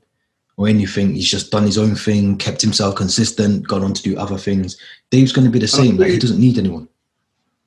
or 0.56 0.66
anything. 0.66 1.14
He's 1.14 1.30
just 1.30 1.50
done 1.50 1.64
his 1.64 1.76
own 1.76 1.94
thing, 1.94 2.38
kept 2.38 2.62
himself 2.62 2.97
consistent, 2.97 3.68
gone 3.68 3.85
on 3.85 3.92
to 3.92 4.02
do 4.02 4.18
other 4.18 4.38
things. 4.38 4.78
Dave's 5.11 5.32
going 5.32 5.44
to 5.44 5.50
be 5.50 5.58
the 5.58 5.68
same. 5.68 5.99
Like 5.99 6.11
he 6.11 6.18
doesn't 6.18 6.40
need 6.40 6.58
anyone. 6.58 6.88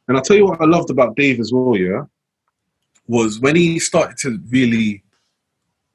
And 0.07 0.17
I'll 0.17 0.23
tell 0.23 0.35
you 0.35 0.45
what 0.45 0.61
I 0.61 0.65
loved 0.65 0.89
about 0.89 1.15
Dave 1.15 1.39
as 1.39 1.53
well, 1.53 1.77
yeah, 1.77 2.05
was 3.07 3.39
when 3.39 3.55
he 3.55 3.77
started 3.77 4.17
to 4.17 4.39
really 4.49 5.03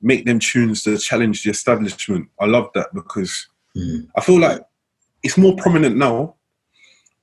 make 0.01 0.25
them 0.25 0.39
tunes 0.39 0.85
to 0.85 0.97
challenge 0.97 1.43
the 1.43 1.51
establishment. 1.51 2.29
I 2.39 2.47
loved 2.47 2.71
that 2.75 2.95
because 2.95 3.49
Mm. 3.77 4.09
I 4.17 4.21
feel 4.21 4.41
like 4.41 4.63
it's 5.27 5.37
more 5.37 5.57
prominent 5.57 5.97
now 5.97 6.37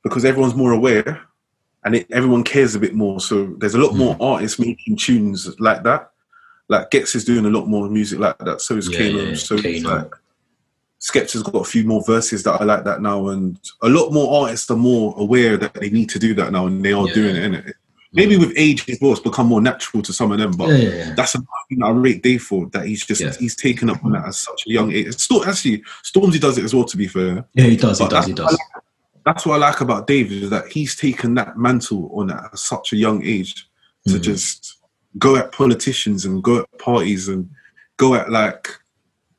because 0.04 0.26
everyone's 0.26 0.56
more 0.56 0.74
aware 0.74 1.22
and 1.86 1.96
it, 1.96 2.08
everyone 2.12 2.44
cares 2.44 2.76
a 2.76 2.80
bit 2.80 2.94
more. 2.94 3.22
So 3.22 3.56
there's 3.58 3.76
a 3.76 3.80
lot 3.80 3.96
more 3.96 4.16
hmm. 4.16 4.22
artists 4.22 4.60
making 4.60 4.98
tunes 4.98 5.58
like 5.60 5.84
that. 5.84 6.12
Like 6.68 6.92
Ghetts 6.92 7.16
is 7.16 7.24
doing 7.24 7.46
a 7.46 7.50
lot 7.50 7.68
more 7.68 7.90
music 7.90 8.20
like 8.20 8.38
that. 8.40 8.60
So 8.60 8.76
is 8.76 8.90
Yeah, 8.92 8.98
Kano. 8.98 9.24
yeah, 9.24 9.36
so 9.36 9.56
is 9.56 9.84
Kano. 9.84 9.96
like 9.96 10.12
Skepta's 11.00 11.44
got 11.44 11.56
a 11.56 11.64
few 11.64 11.86
more 11.86 12.04
verses 12.06 12.44
that 12.44 12.62
I 12.62 12.64
like 12.64 12.86
that 12.86 13.02
now, 13.02 13.28
and 13.28 13.60
a 13.82 13.90
lot 13.90 14.12
more 14.14 14.44
artists 14.44 14.72
are 14.72 14.78
more 14.78 15.14
aware 15.18 15.58
that 15.58 15.74
they 15.74 15.90
need 15.90 16.10
to 16.12 16.20
do 16.20 16.34
that 16.36 16.54
now, 16.54 16.68
and 16.68 16.84
they 16.84 16.94
are 16.94 17.08
Yeah. 17.08 17.14
doing 17.14 17.36
it. 17.36 17.52
Innit? 17.52 17.74
Maybe 18.16 18.38
with 18.38 18.54
age 18.56 18.86
his 18.86 19.00
it's 19.02 19.20
become 19.20 19.48
more 19.48 19.62
natural 19.62 20.04
to 20.04 20.14
some 20.14 20.32
of 20.32 20.38
them, 20.38 20.52
but 20.52 20.70
Yeah, 20.70 20.76
yeah, 20.78 20.90
yeah. 20.96 21.14
that's 21.16 21.34
another 21.34 21.48
thing 21.68 21.80
that 21.80 21.88
I 21.88 21.90
rate 21.92 22.22
Dave 22.22 22.44
for. 22.44 22.68
That 22.68 22.86
he's 22.86 23.06
just 23.06 23.40
he's 23.40 23.56
taken 23.56 23.90
up 23.90 24.04
on 24.06 24.12
that 24.12 24.26
at 24.26 24.36
such 24.36 24.68
a 24.68 24.70
young 24.72 24.92
age. 24.92 25.14
Still, 25.20 25.44
actually, 25.46 25.84
Stormzy 26.04 26.40
does 26.40 26.58
it 26.60 26.64
as 26.64 26.74
well. 26.76 26.86
To 26.86 26.98
be 26.98 27.08
fair, 27.08 27.44
Yeah, 27.56 27.66
he 27.66 27.76
does. 27.78 28.00
He 28.00 28.08
does. 28.08 28.26
He 28.28 28.34
does. 28.34 28.58
that's 29.26 29.46
what 29.46 29.56
I 29.56 29.58
like 29.58 29.82
about 29.82 30.06
Dave 30.06 30.32
is 30.32 30.50
that 30.52 30.68
he's 30.68 30.96
taken 30.96 31.34
that 31.36 31.58
mantle 31.58 32.12
on 32.14 32.30
at 32.30 32.58
such 32.58 32.94
a 32.94 32.98
young 32.98 33.24
age 33.24 33.68
to 34.08 34.16
Mhm. 34.16 34.22
just 34.22 34.78
go 35.18 35.36
at 35.38 35.52
politicians 35.52 36.26
and 36.26 36.44
go 36.44 36.60
at 36.60 36.78
parties 36.78 37.30
and 37.30 37.50
go 37.98 38.16
at 38.16 38.30
like 38.32 38.68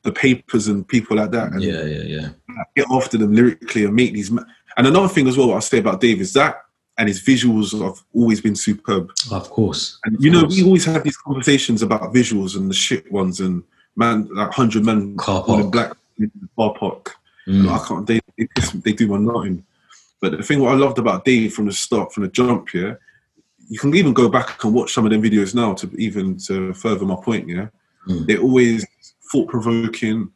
the 0.03 0.11
papers 0.13 0.69
and 0.69 0.87
people 0.89 1.17
like 1.17 1.31
that. 1.33 1.53
And 1.53 1.63
Yeah, 1.63 1.85
yeah, 1.85 2.03
yeah. 2.03 2.29
get 2.75 2.87
after 2.91 3.19
them 3.19 3.33
lyrically 3.35 3.85
and 3.85 3.95
make 3.95 4.15
these. 4.15 4.31
Ma- 4.31 4.43
and 4.77 4.87
another 4.87 5.09
thing 5.09 5.29
as 5.29 5.37
well, 5.37 5.53
I'll 5.53 5.61
say 5.61 5.79
about 5.79 6.01
Dave 6.01 6.21
is 6.21 6.33
that, 6.33 6.64
and 6.99 7.09
his 7.09 7.21
visuals 7.23 7.73
have 7.83 8.03
always 8.15 8.41
been 8.41 8.55
superb. 8.55 9.11
Of 9.31 9.51
course. 9.51 9.99
And 10.05 10.17
you 10.21 10.31
know, 10.31 10.43
course. 10.43 10.57
we 10.57 10.65
always 10.65 10.85
have 10.85 11.03
these 11.03 11.17
conversations 11.17 11.83
about 11.83 12.13
visuals 12.15 12.57
and 12.57 12.71
the 12.71 12.75
shit 12.75 13.11
ones 13.11 13.41
and 13.41 13.63
man, 13.97 14.29
like 14.33 14.53
hundred 14.53 14.85
men 14.85 15.17
Car 15.17 15.43
park. 15.45 15.71
black 15.73 15.93
car 16.57 16.75
park. 16.75 17.17
Mm. 17.49 17.69
I 17.69 17.87
can't. 17.89 18.07
They 18.07 18.21
they, 18.39 18.49
they 18.85 18.93
do 18.93 19.09
my 19.09 19.19
nothing. 19.19 19.65
But 20.21 20.37
the 20.39 20.43
thing 20.43 20.61
what 20.61 20.73
I 20.73 20.77
loved 20.77 20.99
about 20.99 21.25
Dave 21.25 21.53
from 21.53 21.67
the 21.67 21.73
start, 21.73 22.13
from 22.13 22.23
the 22.23 22.31
jump, 22.31 22.73
yeah, 22.73 22.95
you 23.69 23.79
can 23.79 23.95
even 23.95 24.13
go 24.15 24.29
back 24.29 24.63
and 24.65 24.73
watch 24.73 24.93
some 24.95 25.05
of 25.05 25.11
them 25.11 25.23
videos 25.23 25.55
now 25.55 25.75
to 25.75 25.91
even 25.99 26.39
to 26.47 26.73
further 26.75 27.05
my 27.05 27.17
point. 27.17 27.49
Yeah, 27.49 27.69
Mm. 28.09 28.27
they're 28.27 28.41
always 28.41 28.87
thought 29.33 29.49
provoking. 29.49 30.31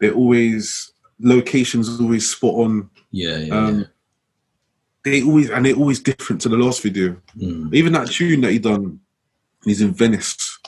They're 0.00 0.12
always 0.12 0.92
locations 1.20 2.00
always 2.00 2.28
spot 2.30 2.54
on. 2.54 2.90
Yeah, 3.12 3.38
yeah, 3.38 3.54
Um, 3.54 3.86
They 5.06 5.22
always 5.22 5.50
and 5.50 5.64
they're 5.64 5.76
always 5.76 6.00
different 6.00 6.42
to 6.42 6.48
the 6.48 6.56
last 6.56 6.82
video. 6.82 7.16
Mm. 7.38 7.72
Even 7.72 7.92
that 7.92 8.10
tune 8.10 8.40
that 8.40 8.50
he 8.50 8.58
done, 8.58 8.98
he's 9.64 9.80
in 9.80 9.94
Venice, 9.94 10.58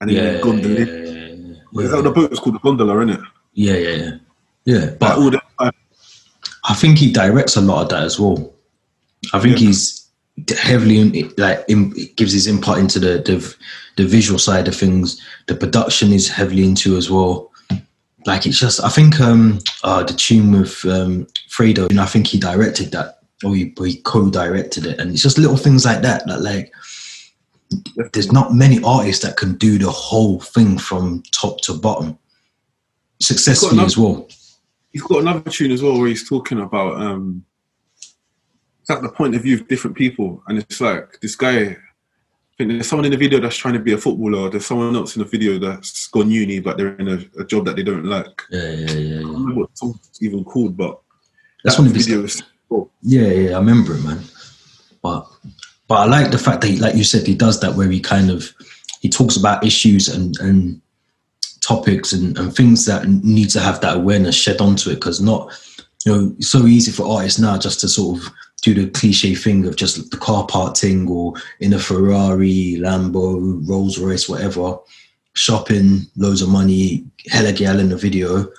and 0.00 0.08
then 0.08 0.16
Yeah, 0.16 0.32
yeah, 0.32 0.40
gondola. 0.40 0.80
yeah, 0.80 0.84
yeah, 0.86 1.54
yeah. 1.70 1.88
That 1.88 2.02
the 2.02 2.10
boat 2.10 2.30
was 2.30 2.40
called? 2.40 2.54
The 2.54 2.60
gondola, 2.60 2.96
isn't 3.04 3.10
it? 3.10 3.20
Yeah, 3.52 3.74
yeah, 3.74 3.96
yeah. 4.02 4.10
Yeah, 4.64 4.90
but 4.98 5.18
all 5.18 5.30
the, 5.30 5.42
uh, 5.58 5.70
I 6.64 6.74
think 6.74 6.96
he 6.96 7.12
directs 7.12 7.56
a 7.56 7.60
lot 7.60 7.82
of 7.82 7.88
that 7.90 8.04
as 8.04 8.18
well. 8.18 8.54
I 9.34 9.38
think 9.38 9.58
he's 9.58 10.08
heavily 10.58 11.00
in, 11.00 11.32
like 11.36 11.62
in, 11.68 11.90
gives 12.16 12.32
his 12.32 12.46
input 12.46 12.78
into 12.78 12.98
the, 12.98 13.18
the 13.26 13.54
the 13.98 14.06
visual 14.06 14.38
side 14.38 14.66
of 14.66 14.74
things. 14.74 15.20
The 15.46 15.56
production 15.56 16.10
is 16.14 16.26
heavily 16.30 16.64
into 16.64 16.96
as 16.96 17.10
well. 17.10 17.52
Like 18.24 18.46
it's 18.46 18.58
just, 18.58 18.82
I 18.82 18.88
think 18.88 19.20
um 19.20 19.58
uh, 19.82 20.02
the 20.04 20.14
tune 20.14 20.52
with 20.58 20.86
um 20.86 21.26
Fredo, 21.50 21.90
and 21.90 22.00
I 22.00 22.06
think 22.06 22.26
he 22.28 22.38
directed 22.40 22.90
that 22.92 23.18
or 23.42 23.54
he, 23.54 23.74
he 23.78 24.00
co-directed 24.02 24.86
it, 24.86 24.98
and 25.00 25.10
it's 25.12 25.22
just 25.22 25.38
little 25.38 25.56
things 25.56 25.84
like 25.84 26.02
that 26.02 26.26
that 26.26 26.40
like 26.42 26.72
there's 28.12 28.30
not 28.32 28.54
many 28.54 28.82
artists 28.84 29.24
that 29.24 29.36
can 29.36 29.54
do 29.56 29.78
the 29.78 29.90
whole 29.90 30.38
thing 30.40 30.78
from 30.78 31.22
top 31.32 31.60
to 31.62 31.74
bottom 31.74 32.16
successfully 33.20 33.72
enough- 33.72 33.86
as 33.86 33.96
well. 33.98 34.28
he's 34.92 35.02
got 35.02 35.22
another 35.22 35.50
tune 35.50 35.72
as 35.72 35.82
well 35.82 35.98
where 35.98 36.08
he's 36.08 36.28
talking 36.28 36.60
about 36.60 37.00
um 37.00 37.44
it's 38.80 38.90
like 38.90 39.00
the 39.02 39.08
point 39.08 39.34
of 39.34 39.42
view 39.42 39.56
of 39.56 39.66
different 39.66 39.96
people 39.96 40.42
and 40.46 40.58
it's 40.58 40.80
like 40.80 41.18
this 41.20 41.34
guy 41.34 41.58
I 41.60 42.56
think 42.58 42.70
there's 42.70 42.86
someone 42.88 43.06
in 43.06 43.10
the 43.10 43.16
video 43.16 43.40
that's 43.40 43.56
trying 43.56 43.74
to 43.74 43.80
be 43.80 43.94
a 43.94 43.98
footballer 43.98 44.50
there's 44.50 44.66
someone 44.66 44.94
else 44.94 45.16
in 45.16 45.22
the 45.22 45.28
video 45.28 45.58
that's 45.58 46.06
gone 46.08 46.30
uni 46.30 46.60
but 46.60 46.76
they're 46.76 46.94
in 46.96 47.08
a, 47.08 47.40
a 47.40 47.44
job 47.44 47.64
that 47.64 47.74
they 47.76 47.82
don't 47.82 48.04
like 48.04 48.42
Yeah, 48.50 48.70
yeah, 48.70 48.92
yeah, 48.92 49.18
I 49.18 49.22
don't 49.22 49.32
remember 49.32 49.60
what 49.62 49.70
the 49.70 49.76
song's 49.76 50.18
even 50.20 50.44
called 50.44 50.76
but 50.76 51.00
That's 51.64 51.76
that 51.76 51.82
one 51.82 51.90
of 51.90 51.96
his 51.96 52.06
videos. 52.08 52.42
Cool. 52.74 52.90
Yeah, 53.02 53.28
yeah, 53.28 53.56
I 53.56 53.58
remember 53.58 53.94
it, 53.94 54.02
man. 54.02 54.20
But 55.02 55.26
but 55.86 55.96
I 55.96 56.04
like 56.06 56.30
the 56.30 56.38
fact 56.38 56.62
that, 56.62 56.68
he, 56.68 56.78
like 56.78 56.94
you 56.94 57.04
said, 57.04 57.26
he 57.26 57.34
does 57.34 57.60
that 57.60 57.74
where 57.74 57.90
he 57.90 58.00
kind 58.00 58.30
of 58.30 58.52
he 59.00 59.08
talks 59.08 59.36
about 59.36 59.64
issues 59.64 60.08
and 60.08 60.36
and 60.40 60.80
topics 61.60 62.12
and, 62.12 62.36
and 62.38 62.54
things 62.54 62.84
that 62.86 63.08
need 63.08 63.48
to 63.50 63.60
have 63.60 63.80
that 63.80 63.96
awareness 63.96 64.34
shed 64.34 64.60
onto 64.60 64.90
it 64.90 64.96
because 64.96 65.18
not 65.18 65.50
you 66.04 66.12
know 66.12 66.34
it's 66.36 66.48
so 66.48 66.66
easy 66.66 66.92
for 66.92 67.06
artists 67.06 67.38
now 67.38 67.56
just 67.56 67.80
to 67.80 67.88
sort 67.88 68.18
of 68.18 68.32
do 68.60 68.74
the 68.74 68.90
cliche 68.90 69.34
thing 69.34 69.66
of 69.66 69.76
just 69.76 70.10
the 70.10 70.16
car 70.18 70.46
part 70.46 70.76
thing 70.76 71.08
or 71.08 71.34
in 71.60 71.74
a 71.74 71.78
Ferrari, 71.78 72.76
Lambo, 72.78 73.66
Rolls 73.68 73.98
Royce, 73.98 74.26
whatever, 74.26 74.78
shopping, 75.34 76.00
loads 76.16 76.40
of 76.40 76.48
money, 76.48 77.04
hella 77.30 77.52
gal 77.52 77.78
in 77.78 77.90
the 77.90 77.96
video 77.96 78.50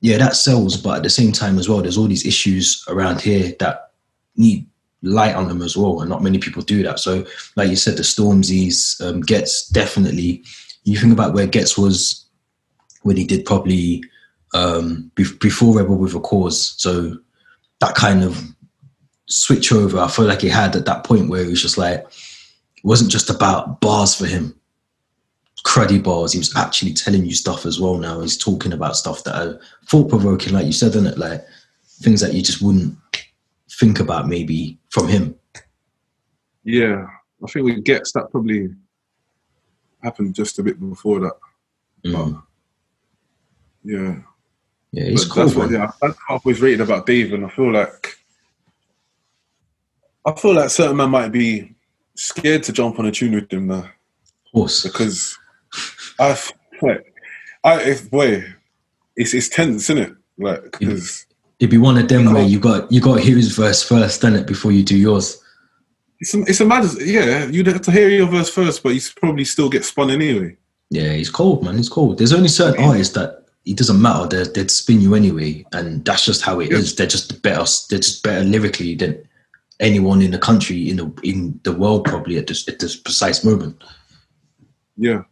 yeah, 0.00 0.18
that 0.18 0.36
sells, 0.36 0.76
but 0.76 0.98
at 0.98 1.02
the 1.02 1.10
same 1.10 1.32
time 1.32 1.58
as 1.58 1.68
well, 1.68 1.80
there's 1.80 1.98
all 1.98 2.08
these 2.08 2.26
issues 2.26 2.84
around 2.88 3.20
here 3.20 3.54
that 3.60 3.92
need 4.36 4.66
light 5.02 5.34
on 5.34 5.48
them 5.48 5.62
as 5.62 5.76
well, 5.76 6.00
and 6.00 6.10
not 6.10 6.22
many 6.22 6.38
people 6.38 6.62
do 6.62 6.82
that. 6.82 6.98
So, 6.98 7.24
like 7.56 7.70
you 7.70 7.76
said, 7.76 7.96
the 7.96 8.02
Stormzy's 8.02 9.00
um, 9.00 9.20
Ghetts 9.20 9.68
definitely. 9.68 10.42
You 10.84 10.98
think 10.98 11.12
about 11.12 11.34
where 11.34 11.46
Ghetts 11.46 11.78
was 11.78 12.24
when 13.02 13.16
he 13.16 13.24
did 13.24 13.44
probably 13.44 14.02
um, 14.54 15.10
be- 15.14 15.36
before 15.40 15.76
Rebel 15.76 15.96
with 15.96 16.14
a 16.14 16.20
Cause. 16.20 16.74
So 16.78 17.16
that 17.80 17.94
kind 17.94 18.22
of 18.22 18.40
switch 19.26 19.72
over, 19.72 19.98
I 19.98 20.08
feel 20.08 20.26
like 20.26 20.40
he 20.40 20.48
had 20.48 20.76
at 20.76 20.86
that 20.86 21.04
point 21.04 21.28
where 21.28 21.42
it 21.42 21.48
was 21.48 21.62
just 21.62 21.78
like 21.78 22.00
it 22.00 22.84
wasn't 22.84 23.10
just 23.10 23.30
about 23.30 23.80
bars 23.80 24.14
for 24.14 24.26
him 24.26 24.55
cruddy 25.66 26.00
bars. 26.02 26.32
He 26.32 26.38
was 26.38 26.54
actually 26.56 26.92
telling 26.94 27.24
you 27.24 27.34
stuff 27.34 27.66
as 27.66 27.80
well. 27.80 27.96
Now 27.98 28.20
he's 28.20 28.36
talking 28.38 28.72
about 28.72 28.96
stuff 28.96 29.24
that 29.24 29.34
are 29.34 29.60
thought 29.88 30.08
provoking, 30.08 30.52
like 30.54 30.64
you 30.66 30.72
said, 30.72 30.90
isn't 30.90 31.06
it? 31.08 31.18
Like 31.18 31.44
things 32.02 32.20
that 32.20 32.34
you 32.34 32.42
just 32.42 32.62
wouldn't 32.62 32.96
think 33.80 33.98
about 33.98 34.28
maybe 34.28 34.78
from 34.90 35.08
him. 35.08 35.34
yeah 36.64 37.04
I 37.44 37.46
think 37.50 37.66
with 37.66 37.84
Ghetts 37.84 38.12
that 38.12 38.30
probably 38.30 38.68
happened 40.02 40.34
just 40.34 40.58
a 40.58 40.62
bit 40.62 40.78
before 40.80 41.20
that 41.20 41.34
Mm. 42.04 42.40
yeah 43.82 44.14
Yeah, 44.92 45.04
he's 45.10 45.24
But 45.24 45.34
cool. 45.34 45.44
that's 45.44 45.56
what 45.56 45.70
yeah, 45.72 45.90
that's 46.00 46.16
I've 46.28 46.40
always 46.44 46.60
rated 46.62 46.82
about 46.82 47.06
Dave, 47.06 47.32
and 47.32 47.44
I 47.44 47.48
feel 47.48 47.72
like 47.72 48.16
I 50.24 50.32
feel 50.32 50.54
like 50.54 50.70
certain 50.70 50.96
man 50.96 51.10
might 51.10 51.32
be 51.32 51.74
scared 52.14 52.62
to 52.64 52.72
jump 52.72 52.98
on 53.00 53.06
a 53.06 53.10
tune 53.12 53.34
with 53.34 53.52
him 53.52 53.66
now 53.66 53.78
Of 54.46 54.52
course. 54.54 54.82
because 54.84 55.36
I, 56.18 56.38
like, 56.82 57.14
I 57.64 57.82
if 57.82 58.10
boy, 58.10 58.44
it's 59.16 59.34
it's 59.34 59.48
tense, 59.48 59.90
isn't 59.90 59.98
it? 59.98 60.16
Like 60.38 60.78
because 60.78 61.26
It'd 61.58 61.70
be 61.70 61.78
one 61.78 61.96
of 61.96 62.08
them 62.08 62.24
You 62.24 62.34
where 62.34 62.42
you 62.42 62.60
got 62.60 62.90
you 62.92 63.00
got 63.00 63.16
to 63.16 63.22
hear 63.22 63.36
his 63.36 63.56
verse 63.56 63.82
first, 63.82 64.20
then 64.20 64.34
it 64.34 64.46
before 64.46 64.72
you 64.72 64.82
do 64.82 64.96
yours. 64.96 65.42
it's 66.20 66.34
a, 66.34 66.40
it's 66.42 66.60
a 66.60 66.66
mad 66.66 66.84
yeah. 67.00 67.46
You'd 67.46 67.66
have 67.68 67.80
to 67.82 67.90
hear 67.90 68.10
your 68.10 68.26
verse 68.26 68.50
first, 68.50 68.82
but 68.82 68.90
you 68.90 69.00
probably 69.16 69.44
still 69.44 69.70
get 69.70 69.84
spun 69.84 70.10
anyway. 70.10 70.56
Yeah, 70.90 71.12
he's 71.12 71.30
cold, 71.30 71.64
man. 71.64 71.78
He's 71.78 71.88
cold. 71.88 72.18
There's 72.18 72.34
only 72.34 72.48
certain 72.48 72.84
artists 72.84 73.14
that 73.14 73.46
it 73.64 73.76
doesn't 73.76 74.00
matter. 74.00 74.28
They're, 74.28 74.44
they'd 74.44 74.70
spin 74.70 75.00
you 75.00 75.14
anyway, 75.14 75.64
and 75.72 76.04
that's 76.04 76.24
just 76.24 76.42
how 76.42 76.60
it 76.60 76.70
is. 76.70 76.92
Yeah. 76.92 76.96
They're 76.98 77.06
just 77.06 77.42
better. 77.42 77.64
They're 77.88 77.98
just 77.98 78.22
better 78.22 78.44
lyrically 78.44 78.94
than 78.94 79.26
anyone 79.80 80.22
in 80.22 80.30
the 80.32 80.38
country 80.38 80.90
in 80.90 80.96
the 80.96 81.12
in 81.22 81.58
the 81.64 81.72
world 81.72 82.04
probably 82.04 82.36
at 82.36 82.48
this 82.48 82.68
at 82.68 82.80
this 82.80 82.96
precise 82.96 83.44
moment. 83.44 83.82
Yeah, 84.98 85.22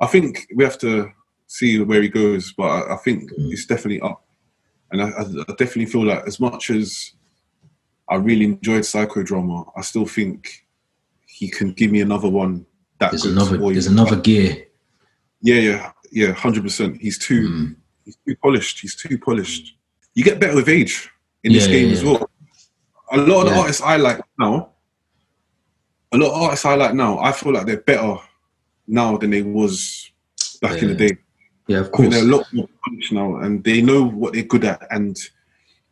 I 0.00 0.06
think 0.06 0.46
we 0.54 0.64
have 0.64 0.78
to 0.78 1.10
see 1.46 1.80
where 1.80 2.02
he 2.02 2.08
goes, 2.08 2.52
but 2.56 2.64
I, 2.64 2.94
I 2.94 2.96
think 2.98 3.30
Mm. 3.32 3.52
it's 3.52 3.66
definitely 3.66 4.00
up, 4.00 4.24
and 4.92 5.02
I, 5.02 5.08
I 5.08 5.52
definitely 5.58 5.86
feel 5.86 6.04
like 6.04 6.26
as 6.26 6.38
much 6.40 6.70
as 6.70 7.12
I 8.08 8.16
really 8.16 8.44
enjoyed 8.46 8.82
psychodrama, 8.84 9.70
I 9.76 9.82
still 9.82 10.06
think 10.06 10.66
he 11.26 11.48
can 11.48 11.72
give 11.72 11.90
me 11.90 12.00
another 12.00 12.28
one. 12.28 12.64
That 13.00 13.10
There's 13.12 13.26
another 13.26 13.58
there's 13.58 13.86
another 13.86 14.16
gear. 14.16 14.66
Yeah, 15.40 15.56
yeah, 15.56 15.92
yeah, 16.10 16.32
hundred 16.32 16.62
percent. 16.64 17.00
He's 17.00 17.18
too 17.18 17.48
Mm. 17.48 17.76
he's 18.04 18.16
too 18.26 18.36
polished. 18.42 18.80
He's 18.80 18.94
too 18.96 19.18
polished. 19.18 19.74
You 20.14 20.24
get 20.24 20.40
better 20.40 20.56
with 20.56 20.68
age 20.68 21.08
in 21.44 21.52
this 21.52 21.66
Yeah, 21.66 21.72
game 21.72 21.86
yeah, 21.88 21.92
as 21.94 22.02
yeah. 22.02 22.10
well. 22.12 22.30
A 23.12 23.16
lot 23.18 23.46
of 23.46 23.52
the 23.52 23.58
artists 23.58 23.82
I 23.82 23.96
like 23.96 24.20
now, 24.38 24.70
a 26.12 26.16
lot 26.18 26.34
of 26.34 26.42
artists 26.42 26.64
I 26.64 26.74
like 26.74 26.94
now, 26.94 27.18
I 27.20 27.32
feel 27.32 27.52
like 27.52 27.66
they're 27.66 27.80
better 27.80 28.16
now 28.88 29.16
than 29.16 29.30
they 29.30 29.42
was 29.42 30.10
back 30.60 30.82
in 30.82 30.88
the 30.88 30.94
day. 30.94 31.16
Yeah, 31.66 31.78
of 31.78 31.86
I 31.86 31.88
think 31.88 31.94
course. 31.96 32.14
they're 32.14 32.24
a 32.24 32.36
lot 32.36 32.46
more 32.52 32.68
polished 32.84 33.12
now, 33.12 33.36
and 33.36 33.62
they 33.62 33.82
know 33.82 34.02
what 34.04 34.32
they're 34.32 34.42
good 34.42 34.64
at, 34.64 34.86
and 34.90 35.16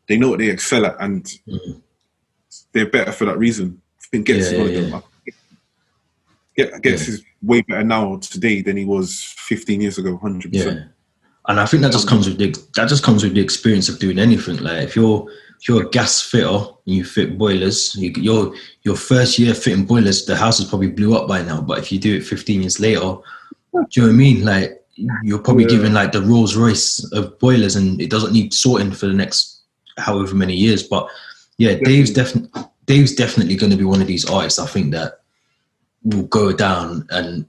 they 0.08 0.16
know 0.16 0.30
what 0.30 0.38
they 0.38 0.48
excel 0.48 0.86
at, 0.86 0.96
and 1.00 1.24
Mhm. 1.46 1.82
they're 2.72 2.90
better 2.90 3.12
for 3.12 3.26
that 3.26 3.38
reason. 3.38 3.80
I 4.00 4.04
think 4.10 4.26
Ghetts 4.26 4.46
Yeah, 4.46 4.52
is 4.52 4.58
one 4.58 4.72
yeah, 4.72 4.78
of 4.78 4.90
them. 4.90 5.02
Get, 6.56 6.82
Ghetts 6.82 7.06
Yeah. 7.08 7.14
is 7.14 7.22
way 7.42 7.60
better 7.62 7.84
now 7.84 8.16
today 8.16 8.62
than 8.62 8.76
he 8.78 8.84
was 8.86 9.34
15 9.36 9.80
years 9.82 9.98
ago, 9.98 10.16
100%. 10.16 10.78
Yeah, 10.78 10.84
and 11.48 11.60
I 11.60 11.66
think 11.66 11.82
that 11.82 11.92
just 11.92 12.08
comes 12.08 12.26
with 12.26 12.38
the 12.38 12.56
that 12.76 12.88
just 12.88 13.02
comes 13.02 13.22
with 13.22 13.34
the 13.34 13.40
experience 13.40 13.88
of 13.90 13.98
doing 13.98 14.18
anything. 14.18 14.56
Like 14.58 14.82
if 14.84 14.96
you're 14.96 15.28
if 15.60 15.68
you're 15.68 15.86
a 15.86 15.90
gas 15.90 16.20
fitter 16.20 16.48
and 16.48 16.94
you 16.94 17.04
fit 17.04 17.38
boilers, 17.38 17.94
you, 17.96 18.12
your 18.16 18.54
your 18.82 18.96
first 18.96 19.38
year 19.38 19.54
fitting 19.54 19.86
boilers, 19.86 20.26
the 20.26 20.36
house 20.36 20.60
is 20.60 20.68
probably 20.68 20.90
blew 20.90 21.16
up 21.16 21.28
by 21.28 21.42
now. 21.42 21.60
But 21.60 21.78
if 21.78 21.90
you 21.90 21.98
do 21.98 22.16
it 22.16 22.24
15 22.24 22.60
years 22.62 22.78
later, 22.80 23.00
do 23.00 23.20
you 23.74 24.02
know 24.02 24.08
what 24.08 24.14
I 24.14 24.16
mean? 24.16 24.44
Like 24.44 24.82
you're 25.22 25.38
probably 25.38 25.64
Yeah. 25.64 25.70
given 25.70 25.92
like 25.94 26.12
the 26.12 26.22
Rolls 26.22 26.56
Royce 26.56 27.04
of 27.12 27.38
boilers, 27.38 27.76
and 27.76 28.00
it 28.00 28.10
doesn't 28.10 28.32
need 28.32 28.54
sorting 28.54 28.92
for 28.92 29.06
the 29.06 29.12
next 29.12 29.62
however 29.98 30.34
many 30.34 30.54
years. 30.54 30.82
But 30.82 31.08
yeah, 31.58 31.74
Dave's 31.74 32.10
definitely 32.10 32.62
Dave's 32.86 33.14
definitely 33.14 33.56
going 33.56 33.72
to 33.72 33.76
be 33.78 33.84
one 33.84 34.00
of 34.00 34.06
these 34.06 34.28
artists. 34.28 34.58
I 34.58 34.66
think 34.66 34.92
that 34.92 35.20
will 36.04 36.22
go 36.24 36.52
down 36.52 37.06
and 37.10 37.46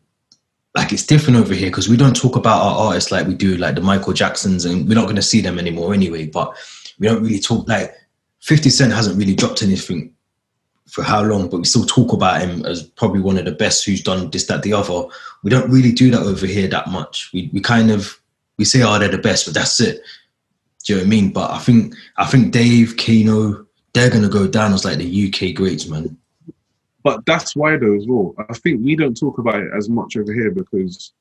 like 0.76 0.92
it's 0.92 1.06
different 1.06 1.38
over 1.40 1.54
here 1.54 1.70
because 1.70 1.90
we 1.90 1.98
don't 1.98 2.16
talk 2.16 2.36
about 2.36 2.62
our 2.62 2.88
artists 2.88 3.12
like 3.12 3.28
we 3.28 3.34
do 3.36 3.56
like 3.58 3.76
the 3.76 3.82
Michael 3.82 4.14
Jacksons 4.14 4.66
and 4.66 4.88
we're 4.88 4.96
not 4.96 5.04
going 5.06 5.16
to 5.16 5.22
see 5.22 5.42
them 5.42 5.60
anymore 5.60 5.94
anyway 5.94 6.26
but 6.26 6.56
we 7.00 7.08
don't 7.08 7.22
really 7.24 7.40
talk 7.40 7.68
like 7.68 7.94
50 8.48 8.70
Cent 8.70 8.94
hasn't 8.94 9.18
really 9.18 9.36
dropped 9.36 9.62
anything 9.62 10.14
for 10.88 11.04
how 11.04 11.22
long 11.22 11.50
but 11.50 11.58
we 11.58 11.66
still 11.66 11.86
talk 11.86 12.14
about 12.14 12.42
him 12.42 12.66
as 12.66 12.82
probably 12.82 13.20
one 13.20 13.38
of 13.38 13.44
the 13.44 13.52
best 13.52 13.86
who's 13.86 14.02
done 14.02 14.30
this 14.32 14.48
that 14.48 14.64
the 14.64 14.72
other 14.72 15.04
we 15.44 15.52
don't 15.52 15.70
really 15.70 15.92
do 15.92 16.10
that 16.10 16.22
over 16.22 16.46
here 16.46 16.66
that 16.70 16.88
much 16.88 17.30
we, 17.34 17.50
we 17.52 17.60
kind 17.60 17.92
of 17.92 18.18
we 18.58 18.66
say 18.66 18.82
oh 18.84 18.98
they're 19.00 19.10
the 19.10 19.18
best, 19.18 19.46
but 19.46 19.54
that's 19.54 19.80
it. 19.80 20.02
Do 20.84 20.94
you 20.94 20.96
know 20.96 21.04
what 21.04 21.08
I 21.08 21.10
mean? 21.10 21.34
But 21.34 21.52
I 21.52 21.60
think 21.60 21.94
I 22.18 22.26
think 22.26 22.52
Dave, 22.52 22.96
Kano, 22.98 23.66
they're 23.94 24.10
gonna 24.10 24.30
go 24.30 24.48
down 24.48 24.74
as 24.74 24.86
like 24.86 24.98
the 24.98 25.28
UK 25.28 25.56
greats, 25.56 25.88
man. 25.88 26.18
But 27.04 27.26
that's 27.26 27.56
why 27.56 27.78
though 27.78 27.96
as 27.96 28.06
well. 28.08 28.36
I 28.50 28.54
think 28.54 28.84
we 28.84 28.96
don't 28.96 29.18
talk 29.18 29.38
about 29.38 29.62
it 29.62 29.72
as 29.76 29.90
much 29.90 30.18
over 30.18 30.34
here 30.34 30.52
because 30.52 31.14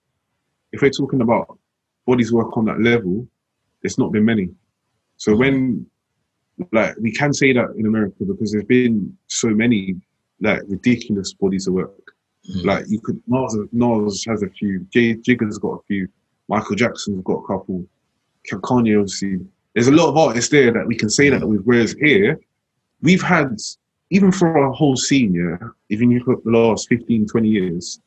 if 0.73 0.83
we're 0.83 0.91
talking 0.91 1.21
about 1.21 1.59
bodies 2.07 2.33
work 2.33 2.57
on 2.57 2.65
that 2.67 2.81
level, 2.81 3.27
there's 3.83 3.99
not 3.99 4.13
been 4.13 4.25
many. 4.25 4.51
So 5.17 5.35
when 5.37 5.87
like 6.73 6.97
we 7.01 7.13
can 7.13 7.33
say 7.33 7.53
that 7.53 7.71
in 7.77 7.87
America 7.87 8.25
because 8.25 8.53
there's 8.53 8.65
been 8.65 9.17
so 9.27 9.49
many 9.49 9.97
like 10.41 10.63
ridiculous 10.69 11.33
bodies 11.35 11.67
of 11.67 11.75
work. 11.75 12.15
Mm. 12.51 12.65
Like 12.65 12.85
you 12.89 13.01
could 13.01 13.21
Nas, 13.27 13.57
Nas 13.73 14.25
has 14.27 14.43
a 14.43 14.51
few, 14.51 14.87
Jay 14.93 15.15
Jigga's 15.15 15.59
got 15.59 15.81
a 15.81 15.83
few, 15.87 16.09
Michael 16.49 16.77
Jackson's 16.77 17.23
got 17.25 17.43
a 17.45 17.47
couple, 17.47 17.85
Kanye 18.51 18.99
obviously. 18.99 19.41
There's 19.75 19.89
a 19.89 19.93
lot 19.93 20.09
of 20.09 20.17
artists 20.17 20.51
there 20.51 20.73
that 20.73 20.87
we 20.87 20.97
can 20.97 21.11
say 21.11 21.29
that 21.29 21.47
with. 21.47 21.63
Whereas 21.65 21.95
here, 22.01 22.41
we've 23.03 23.23
had 23.23 23.57
even 24.11 24.33
for 24.33 24.57
our 24.57 24.73
whole 24.73 24.97
scene, 24.97 25.35
yeah, 25.35 25.69
even 25.91 26.13
if 26.13 26.21
you 26.21 26.25
look 26.27 26.39
at 26.39 26.45
the 26.45 26.51
last 26.51 26.89
15, 26.89 27.27
20 27.27 27.49
years, 27.49 28.01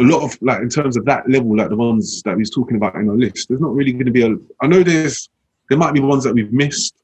a 0.00 0.04
lot 0.04 0.22
of 0.22 0.38
like 0.40 0.60
in 0.60 0.68
terms 0.68 0.96
of 0.96 1.04
that 1.04 1.28
level, 1.28 1.56
like 1.56 1.68
the 1.68 1.76
ones 1.76 2.22
that 2.22 2.34
we 2.34 2.40
was 2.40 2.50
talking 2.50 2.76
about 2.76 2.94
in 2.94 3.08
our 3.08 3.16
list, 3.16 3.48
there's 3.48 3.60
not 3.60 3.74
really 3.74 3.92
going 3.92 4.06
to 4.06 4.12
be 4.12 4.22
a. 4.22 4.36
I 4.60 4.66
know 4.66 4.82
there's 4.82 5.28
there 5.68 5.78
might 5.78 5.92
be 5.94 6.00
ones 6.00 6.24
that 6.24 6.34
we've 6.34 6.52
missed, 6.52 6.94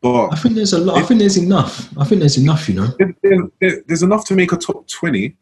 but 0.00 0.28
I 0.32 0.36
think 0.36 0.54
there's 0.54 0.72
a 0.72 0.78
lot. 0.78 0.98
I 0.98 1.02
think 1.02 1.20
there's 1.20 1.36
enough. 1.36 1.88
I 1.98 2.04
think 2.04 2.20
there's 2.20 2.38
enough. 2.38 2.68
You 2.68 2.74
know. 2.76 2.86
there- 2.98 3.14
there- 3.22 3.50
there- 3.60 3.84
there's 3.86 4.02
enough 4.02 4.24
to 4.26 4.34
make 4.34 4.52
a 4.52 4.56
top 4.56 4.86
20. 4.88 5.36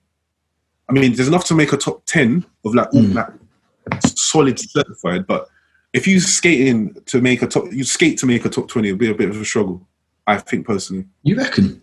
I 0.89 0.93
mean, 0.93 1.15
there's 1.15 1.29
enough 1.29 1.45
to 1.47 1.55
make 1.55 1.73
a 1.73 1.77
top 1.77 2.03
10 2.07 2.45
of 2.65 2.75
like, 2.75 2.91
Mm. 2.93 3.15
like 3.15 4.01
solid 4.07 4.59
certified. 4.59 5.27
But 5.27 5.49
if 5.93 6.07
you 6.07 6.21
skating 6.21 6.97
to 7.07 7.21
make 7.21 7.43
a 7.43 7.47
top, 7.47 7.73
you 7.73 7.85
skate 7.85 8.19
to 8.19 8.27
make 8.27 8.45
a 8.45 8.49
top 8.49 8.69
20, 8.69 8.89
it'll 8.89 8.99
be 8.99 9.11
a 9.11 9.15
bit 9.15 9.29
of 9.29 9.41
a 9.41 9.45
struggle. 9.45 9.87
I 10.27 10.39
think 10.39 10.67
personally. 10.67 11.07
You 11.23 11.37
reckon? 11.37 11.83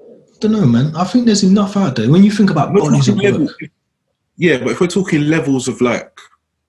I 0.00 0.04
don't 0.40 0.52
know, 0.52 0.66
man. 0.66 0.94
I 0.96 1.04
think 1.04 1.24
there's 1.26 1.42
enough 1.44 1.76
out 1.76 1.96
there. 1.96 2.10
When 2.10 2.24
you 2.24 2.30
think 2.30 2.50
about 2.50 2.72
We're 2.74 2.80
bodies 2.82 3.08
of 3.08 3.14
work, 3.16 3.24
level- 3.24 3.48
yeah, 4.36 4.58
but 4.58 4.72
if 4.72 4.80
we're 4.80 4.86
talking 4.88 5.28
levels 5.28 5.68
of 5.68 5.80
like 5.80 6.18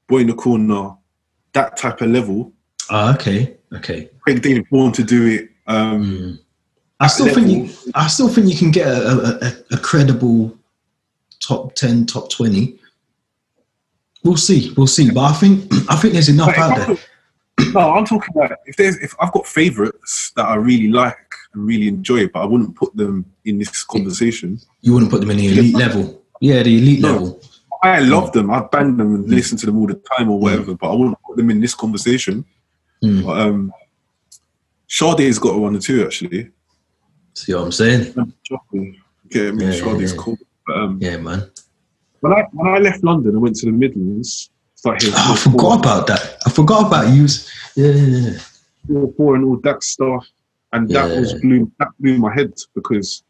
boy 0.08 0.20
in 0.20 0.28
the 0.28 0.34
corner, 0.34 0.92
that 1.54 1.76
type 1.78 2.02
of 2.02 2.10
level, 2.12 2.53
ah, 2.90 3.14
okay, 3.16 3.56
okay. 3.74 4.10
Craig 4.22 4.42
David 4.42 4.66
born 4.70 4.92
to 4.94 5.04
do 5.04 5.28
it. 5.28 5.50
Um, 5.68 6.04
Mm. 6.04 6.40
I 7.00 7.08
still 7.08 7.34
think 7.34 7.48
you. 7.50 7.70
I 7.96 8.08
still 8.08 8.30
think 8.30 8.48
you 8.48 8.58
can 8.58 8.72
get 8.72 8.88
a, 8.88 9.46
a, 9.72 9.76
a, 9.76 9.78
credible 9.78 10.58
top 11.42 11.76
ten, 11.76 12.06
top 12.06 12.30
twenty. 12.30 12.80
We'll 14.24 14.38
see. 14.38 14.72
We'll 14.78 14.88
see. 14.88 15.12
But 15.12 15.22
I 15.22 15.34
think 15.34 15.66
I 15.90 15.98
think 15.98 16.14
there's 16.14 16.30
enough 16.30 16.58
out 16.58 16.80
I'm 16.80 16.96
there. 16.96 17.74
no, 17.74 17.92
I'm 17.94 18.06
talking 18.06 18.34
about 18.36 18.58
if 18.66 18.78
there's 18.78 18.98
if 18.98 19.14
I've 19.20 19.34
got 19.34 19.46
favorites 19.48 20.32
that 20.38 20.46
I 20.46 20.56
really 20.56 20.88
like 20.90 21.18
and 21.54 21.66
really 21.66 21.88
enjoy, 21.90 22.28
but 22.28 22.42
I 22.42 22.46
wouldn't 22.46 22.76
put 22.76 22.96
them 22.96 23.26
in 23.44 23.58
this 23.60 23.84
conversation. 23.84 24.60
You 24.82 24.94
wouldn't 24.94 25.12
put 25.12 25.20
them 25.20 25.32
in 25.32 25.38
the 25.38 25.48
elite 25.48 25.76
level. 25.76 26.22
Yeah, 26.40 26.64
the 26.64 26.78
elite 26.78 27.02
No. 27.02 27.12
level. 27.12 27.42
I 27.84 28.00
love 28.00 28.32
them. 28.32 28.50
I 28.50 28.62
bang 28.72 28.96
them 28.96 29.14
and 29.14 29.30
listen 29.30 29.58
to 29.58 29.66
them 29.66 29.78
all 29.78 29.88
the 29.88 29.96
time 30.18 30.30
or 30.32 30.40
whatever, 30.40 30.74
but 30.74 30.90
I 30.90 30.96
wouldn't 30.96 31.18
put 31.28 31.36
them 31.36 31.50
in 31.50 31.60
this 31.60 31.76
conversation. 31.76 32.46
Mm. 33.04 33.26
But 33.26 33.38
um, 33.42 33.74
Sade's 34.88 35.40
got 35.40 35.60
one 35.60 35.76
or 35.76 35.80
two 35.80 36.04
actually. 36.06 36.50
See 37.34 37.54
what 37.54 37.64
I'm 37.66 37.72
saying? 37.72 38.14
Get 39.30 39.56
me, 39.56 39.66
Yeah, 39.66 39.72
Sade's 39.72 40.14
yeah. 40.14 40.18
cool. 40.20 40.38
But 40.66 40.78
um, 40.78 40.98
Yeah, 41.02 41.18
man. 41.18 41.50
when 42.22 42.34
I 42.34 42.44
when 42.54 42.68
I 42.74 42.78
left 42.80 43.04
London 43.04 43.32
and 43.34 43.42
went 43.42 43.56
to 43.58 43.66
the 43.66 43.72
Midlands, 43.72 44.50
hearing 44.84 45.00
Oh, 45.16 45.34
I 45.34 45.36
four, 45.36 45.52
forgot 45.52 45.80
about 45.80 46.08
that. 46.08 46.38
I 46.46 46.50
forgot 46.50 46.88
about 46.88 47.14
you. 47.14 47.28
Yeah, 47.76 47.92
yeah, 47.92 48.30
yeah. 48.32 48.40
four, 48.88 49.14
four 49.18 49.36
and 49.36 49.46
all 49.46 49.58
that 49.64 49.84
stuff, 49.84 50.26
and 50.72 50.88
that 50.90 51.10
Yeah. 51.12 51.20
was 51.20 51.34
blew 51.42 51.72
that 51.80 51.90
blew 52.00 52.18
my 52.18 52.34
head 52.34 52.54
because 52.76 53.24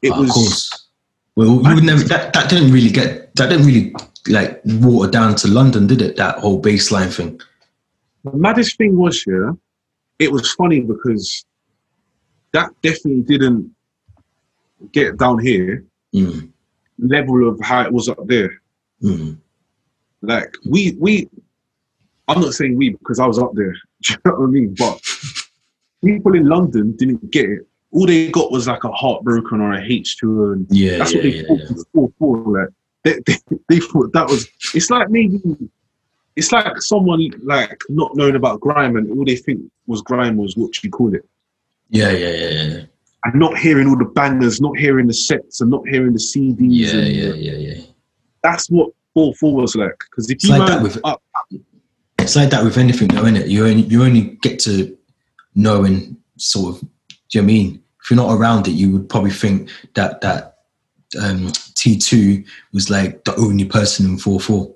it 0.00 0.12
Ah, 0.12 0.20
was. 0.20 0.28
Of 0.30 0.34
course. 0.34 0.88
Well, 1.36 1.48
you 1.62 1.74
would 1.74 1.84
never. 1.84 2.04
That, 2.04 2.32
that 2.34 2.48
didn't 2.50 2.72
really 2.72 2.90
get. 2.90 3.34
That 3.36 3.48
didn't 3.50 3.66
really 3.66 3.94
like 4.28 4.60
water 4.64 5.10
down 5.10 5.34
to 5.36 5.48
London, 5.48 5.86
did 5.86 6.00
it? 6.02 6.16
That 6.16 6.38
whole 6.38 6.60
baseline 6.62 7.12
thing. 7.12 7.40
The 8.24 8.36
maddest 8.36 8.76
thing 8.78 8.96
was, 8.96 9.24
yeah, 9.26 9.50
it 10.18 10.30
was 10.30 10.52
funny 10.52 10.80
because 10.80 11.44
that 12.52 12.70
definitely 12.82 13.22
didn't 13.22 13.74
get 14.92 15.16
down 15.16 15.38
here 15.38 15.84
Mm, 16.14 16.50
level 16.98 17.48
of 17.48 17.58
how 17.62 17.80
it 17.82 17.90
was 17.92 18.06
up 18.08 18.18
there. 18.26 18.60
mm. 19.02 19.38
Like 20.20 20.54
we 20.68 20.94
we, 21.00 21.26
I'm 22.28 22.40
not 22.42 22.52
saying 22.52 22.76
we 22.76 22.90
because 22.90 23.18
I 23.18 23.26
was 23.26 23.38
up 23.38 23.52
there. 23.54 23.72
Do 24.02 24.12
you 24.12 24.18
know 24.26 24.32
what 24.32 24.46
I 24.46 24.50
mean? 24.50 24.74
But 24.78 25.00
people 26.04 26.34
in 26.34 26.48
London 26.48 26.94
didn't 26.96 27.30
get 27.30 27.48
it. 27.48 27.66
All 27.92 28.06
they 28.06 28.30
got 28.30 28.52
was 28.52 28.68
like 28.68 28.84
a 28.84 28.92
heartbroken 28.92 29.60
or 29.62 29.72
a 29.72 29.80
H2O, 29.80 30.52
and 30.52 30.66
Yeah, 30.70 30.98
that's 30.98 31.12
yeah, 31.12 31.16
what 31.16 31.22
they 31.22 31.30
yeah, 31.30 31.42
thought 31.46 31.60
yeah. 31.60 31.72
was 31.72 31.86
four 31.94 32.12
four. 32.18 32.60
Like 32.60 32.68
they, 33.04 33.20
they, 33.26 33.58
they 33.70 33.80
thought 33.80 34.12
that 34.12 34.28
was. 34.28 34.48
It's 34.74 34.90
like 34.90 35.08
maybe. 35.08 35.40
It's 36.36 36.50
like 36.52 36.80
someone 36.80 37.28
like 37.42 37.80
not 37.88 38.16
knowing 38.16 38.36
about 38.36 38.60
grime 38.60 38.96
and 38.96 39.10
all 39.10 39.24
they 39.24 39.36
think 39.36 39.60
was 39.86 40.00
grime 40.02 40.36
was 40.36 40.56
what 40.56 40.82
you 40.82 40.90
call 40.90 41.14
it. 41.14 41.28
Yeah, 41.90 42.10
yeah, 42.10 42.30
yeah, 42.30 42.48
yeah. 42.62 42.80
and 43.24 43.34
not 43.34 43.58
hearing 43.58 43.86
all 43.88 43.98
the 43.98 44.06
bangers, 44.06 44.60
not 44.60 44.78
hearing 44.78 45.06
the 45.06 45.14
sets, 45.14 45.60
and 45.60 45.70
not 45.70 45.86
hearing 45.86 46.12
the 46.14 46.18
CDs. 46.18 46.56
Yeah, 46.58 47.00
and 47.00 47.14
yeah, 47.14 47.32
yeah, 47.34 47.74
yeah. 47.74 47.82
That's 48.42 48.70
what 48.70 48.90
four 49.12 49.34
four 49.34 49.54
was 49.54 49.76
like. 49.76 49.98
Because 50.10 50.30
if 50.30 50.36
It's 50.36 50.44
you 50.44 50.56
like 50.56 50.68
that 50.68 50.82
with- 50.82 50.98
up, 51.04 51.22
It's 52.18 52.34
like 52.36 52.50
that 52.50 52.64
with 52.64 52.78
anything, 52.78 53.08
though, 53.08 53.22
isn't 53.24 53.36
it? 53.36 53.48
You 53.48 53.66
only 53.66 53.82
you 53.82 54.02
only 54.02 54.38
get 54.42 54.58
to 54.60 54.96
know 55.54 55.84
and 55.84 56.16
sort 56.38 56.76
of. 56.76 56.80
Do 56.80 56.88
you 57.32 57.42
know 57.42 57.44
I 57.44 57.46
mean? 57.46 57.82
If 58.02 58.10
you're 58.10 58.16
not 58.16 58.34
around 58.34 58.66
it, 58.66 58.72
you 58.72 58.90
would 58.90 59.08
probably 59.08 59.30
think 59.30 59.70
that 59.94 60.20
that 60.22 60.56
um, 61.22 61.52
T 61.74 61.98
two 61.98 62.42
was 62.72 62.90
like 62.90 63.22
the 63.24 63.34
only 63.36 63.64
person 63.64 64.06
in 64.06 64.18
four 64.18 64.40
four. 64.40 64.74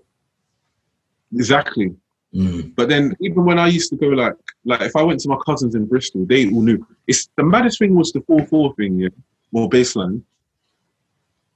Exactly. 1.35 1.95
Mm, 2.35 2.75
But 2.75 2.89
then 2.89 3.15
even 3.21 3.45
when 3.45 3.59
I 3.59 3.69
used 3.69 3.89
to 3.91 3.97
go 3.97 4.09
like 4.09 4.35
like 4.65 4.83
if 4.83 4.95
I 4.97 5.03
went 5.03 5.21
to 5.21 5.29
my 5.29 5.39
cousins 5.47 5.75
in 5.75 5.87
Bristol, 5.87 6.27
they 6.27 6.47
all 6.51 6.63
knew. 6.63 6.85
It's 7.07 7.29
the 7.37 7.45
maddest 7.45 7.79
thing 7.79 7.95
was 7.95 8.13
the 8.13 8.21
four 8.23 8.45
four 8.47 8.75
thing, 8.75 8.99
yeah, 9.01 9.09
or 9.53 9.69
baseline. 9.71 10.23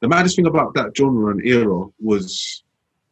The 0.00 0.08
maddest 0.08 0.36
thing 0.36 0.46
about 0.46 0.72
that 0.74 0.96
genre 0.96 1.30
and 1.32 1.44
era 1.44 1.84
was 2.00 2.62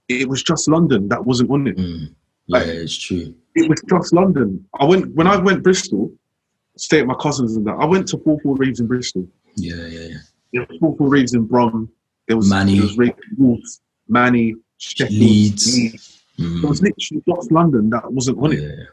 it 0.09 0.29
was 0.29 0.43
just 0.43 0.69
London 0.69 1.09
that 1.09 1.25
wasn't 1.27 1.51
on 1.51 1.67
it. 1.67 1.77
mm. 1.77 2.15
Yeah, 2.47 2.61
it's 2.61 2.97
true. 2.97 3.35
It 3.55 3.69
was 3.69 3.83
just 3.91 4.15
London. 4.15 4.65
I 4.81 4.85
went 4.87 5.15
when 5.15 5.27
I 5.27 5.37
went 5.37 5.63
Bristol, 5.63 6.11
stay 6.77 7.01
at 7.01 7.07
my 7.07 7.15
cousins 7.21 7.57
and 7.57 7.67
that. 7.67 7.77
I 7.79 7.85
went 7.85 8.09
to 8.09 8.19
four 8.19 8.41
four 8.41 8.55
raves 8.57 8.81
in 8.81 8.87
Bristol. 8.87 9.29
Yeah, 9.57 9.75
yeah, 9.87 10.09
yeah. 10.09 10.17
There 10.55 10.67
was 10.67 10.79
four 10.79 10.97
four 10.97 11.09
raves 11.09 11.35
in 11.35 11.45
Brum. 11.45 11.91
There 12.27 12.37
was 12.39 12.49
Manny. 12.49 12.79
There 12.79 12.87
was 12.87 13.13
Wolves, 13.37 13.81
Manny, 14.09 14.55
Sheffield, 14.79 15.21
Leeds. 15.21 16.18
Mm. 16.39 16.63
It 16.63 16.69
was 16.69 16.81
literally 16.83 17.23
just 17.29 17.51
London 17.53 17.91
that 17.91 18.11
wasn't 18.13 18.39
on 18.39 18.53
it. 18.53 18.61
Yeah. 18.61 18.85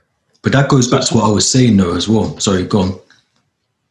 But 0.42 0.52
that 0.54 0.70
goes 0.70 0.88
back 0.88 1.04
to 1.06 1.16
what 1.16 1.24
I 1.26 1.32
was 1.32 1.50
saying 1.50 1.78
though 1.78 1.96
as 1.96 2.08
well. 2.08 2.38
Sorry, 2.40 2.64
go 2.64 2.82
on. 2.82 3.00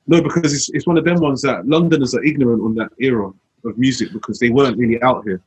No, 0.06 0.22
because 0.22 0.52
it's, 0.52 0.68
it's 0.70 0.86
one 0.86 0.98
of 0.98 1.04
them 1.04 1.16
ones 1.20 1.42
that 1.42 1.66
Londoners 1.66 2.14
are 2.14 2.22
ignorant 2.22 2.62
on 2.62 2.74
that 2.74 2.90
era 3.00 3.28
of 3.64 3.78
music 3.78 4.12
because 4.12 4.38
they 4.38 4.50
weren't 4.50 4.76
really 4.76 5.00
out 5.02 5.24
here. 5.24 5.40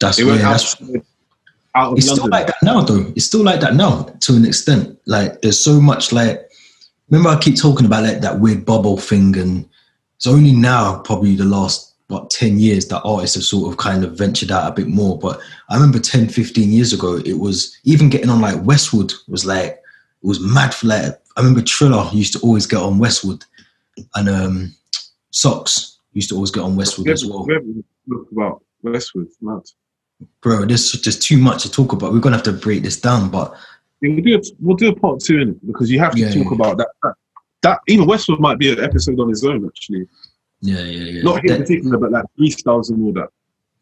That's 0.00 0.16
They 0.16 0.24
weren't 0.24 0.40
that's 0.42 0.74
out, 0.82 0.88
out 1.76 1.92
of 1.92 1.98
it's 1.98 2.06
still 2.06 2.24
London. 2.24 2.30
like 2.30 2.46
that 2.48 2.62
now 2.62 2.80
though. 2.80 3.12
It's 3.14 3.26
still 3.26 3.44
like 3.44 3.60
that 3.60 3.74
now 3.74 4.02
to 4.20 4.34
an 4.34 4.44
extent. 4.44 4.98
Like 5.06 5.40
there's 5.42 5.62
so 5.62 5.80
much 5.80 6.12
like 6.12 6.48
remember 7.08 7.30
I 7.30 7.38
keep 7.38 7.56
talking 7.56 7.86
about 7.86 8.02
like 8.04 8.20
that 8.20 8.40
weird 8.40 8.64
bubble 8.64 8.96
thing 8.98 9.36
and 9.38 9.68
it's 10.16 10.26
only 10.26 10.52
now 10.52 11.00
probably 11.02 11.36
the 11.36 11.44
last 11.44 11.93
what 12.08 12.30
10 12.30 12.58
years 12.58 12.86
that 12.88 13.02
artists 13.02 13.34
have 13.34 13.44
sort 13.44 13.70
of 13.72 13.78
kind 13.78 14.04
of 14.04 14.16
ventured 14.16 14.50
out 14.50 14.68
a 14.70 14.74
bit 14.74 14.88
more. 14.88 15.18
But 15.18 15.40
I 15.70 15.74
remember 15.74 15.98
10, 15.98 16.28
15 16.28 16.70
years 16.70 16.92
ago, 16.92 17.16
it 17.24 17.38
was 17.38 17.78
even 17.84 18.10
getting 18.10 18.28
on 18.30 18.40
like 18.40 18.62
Westwood 18.64 19.12
was 19.28 19.46
like 19.46 19.70
it 19.72 20.26
was 20.26 20.40
mad 20.40 20.74
for 20.74 20.88
like 20.88 21.18
I 21.36 21.40
remember 21.40 21.62
Triller 21.62 22.08
used 22.12 22.34
to 22.34 22.40
always 22.40 22.66
get 22.66 22.78
on 22.80 22.98
Westwood 22.98 23.44
and 24.14 24.28
um 24.28 24.74
Socks 25.30 25.98
used 26.12 26.28
to 26.28 26.34
always 26.34 26.50
get 26.50 26.62
on 26.62 26.76
Westwood 26.76 27.08
as 27.08 27.24
well. 27.24 27.46
We 27.46 27.92
about 28.32 28.62
Westwood, 28.82 29.28
mad. 29.40 29.62
Bro, 30.42 30.66
there's 30.66 30.92
just 30.92 31.22
too 31.22 31.38
much 31.38 31.62
to 31.62 31.70
talk 31.70 31.92
about. 31.92 32.12
We're 32.12 32.20
gonna 32.20 32.36
have 32.36 32.44
to 32.44 32.52
break 32.52 32.82
this 32.82 33.00
down, 33.00 33.30
but 33.30 33.54
Yeah, 34.00 34.10
we'll 34.14 34.22
do 34.22 34.36
a, 34.36 34.40
we'll 34.60 34.76
do 34.76 34.88
a 34.88 34.94
part 34.94 35.20
two 35.20 35.40
in 35.40 35.48
it 35.50 35.66
because 35.66 35.90
you 35.90 35.98
have 35.98 36.12
to 36.12 36.20
Yeah, 36.20 36.32
talk 36.32 36.46
yeah. 36.50 36.54
about 36.54 36.76
that, 36.78 36.88
that. 37.02 37.14
That 37.62 37.80
even 37.88 38.06
Westwood 38.06 38.40
might 38.40 38.58
be 38.58 38.70
an 38.72 38.84
episode 38.84 39.18
on 39.18 39.30
his 39.30 39.42
own 39.42 39.66
actually. 39.66 40.06
Yeah, 40.64 40.80
yeah, 40.82 41.04
yeah. 41.10 41.22
Not 41.22 41.44
him 41.44 41.52
in 41.52 41.60
particular, 41.60 41.98
but 41.98 42.10
like 42.10 42.24
freestyles 42.38 42.88
and 42.90 43.04
all 43.04 43.12
that. 43.12 43.28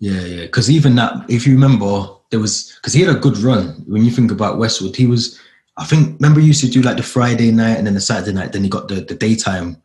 Yeah, 0.01 0.21
yeah. 0.23 0.43
Because 0.43 0.69
even 0.69 0.97
that, 0.97 1.25
if 1.31 1.47
you 1.47 1.55
remember, 1.55 2.09
there 2.31 2.41
was 2.41 2.73
because 2.77 2.93
he 2.93 3.03
had 3.03 3.15
a 3.15 3.19
good 3.19 3.39
run. 3.39 3.85
When 3.87 4.05
you 4.05 4.11
think 4.11 4.33
about 4.33 4.59
Westwood, 4.59 4.97
he 4.97 5.07
was. 5.07 5.39
I 5.79 5.85
think 5.87 6.21
remember 6.21 6.41
he 6.41 6.49
used 6.49 6.61
to 6.63 6.69
do 6.69 6.83
like 6.83 6.97
the 6.97 7.03
Friday 7.03 7.51
night 7.53 7.79
and 7.79 7.87
then 7.87 7.95
the 7.95 8.01
Saturday 8.01 8.33
night. 8.33 8.53
Then 8.53 8.65
he 8.65 8.69
got 8.69 8.89
the 8.89 8.97
the 8.97 9.15
daytime 9.15 9.81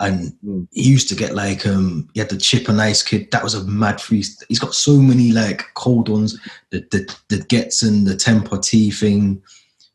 and 0.00 0.32
Mm. 0.44 0.66
he 0.72 0.82
used 0.90 1.08
to 1.10 1.14
get 1.14 1.34
like 1.34 1.66
um 1.66 2.08
he 2.14 2.20
had 2.20 2.30
the 2.30 2.36
chip 2.38 2.68
and 2.68 2.80
ice 2.80 3.02
kid 3.02 3.30
that 3.30 3.44
was 3.44 3.54
a 3.54 3.62
mad 3.64 4.00
freeze. 4.00 4.42
he's 4.48 4.58
got 4.58 4.74
so 4.74 4.96
many 4.96 5.30
like 5.30 5.62
cold 5.74 6.08
ones 6.08 6.38
the 6.70 6.80
the, 6.90 7.16
the 7.28 7.36
Getson 7.44 8.06
the 8.06 8.14
Tempa 8.14 8.62
T 8.62 8.90
thing 8.90 9.42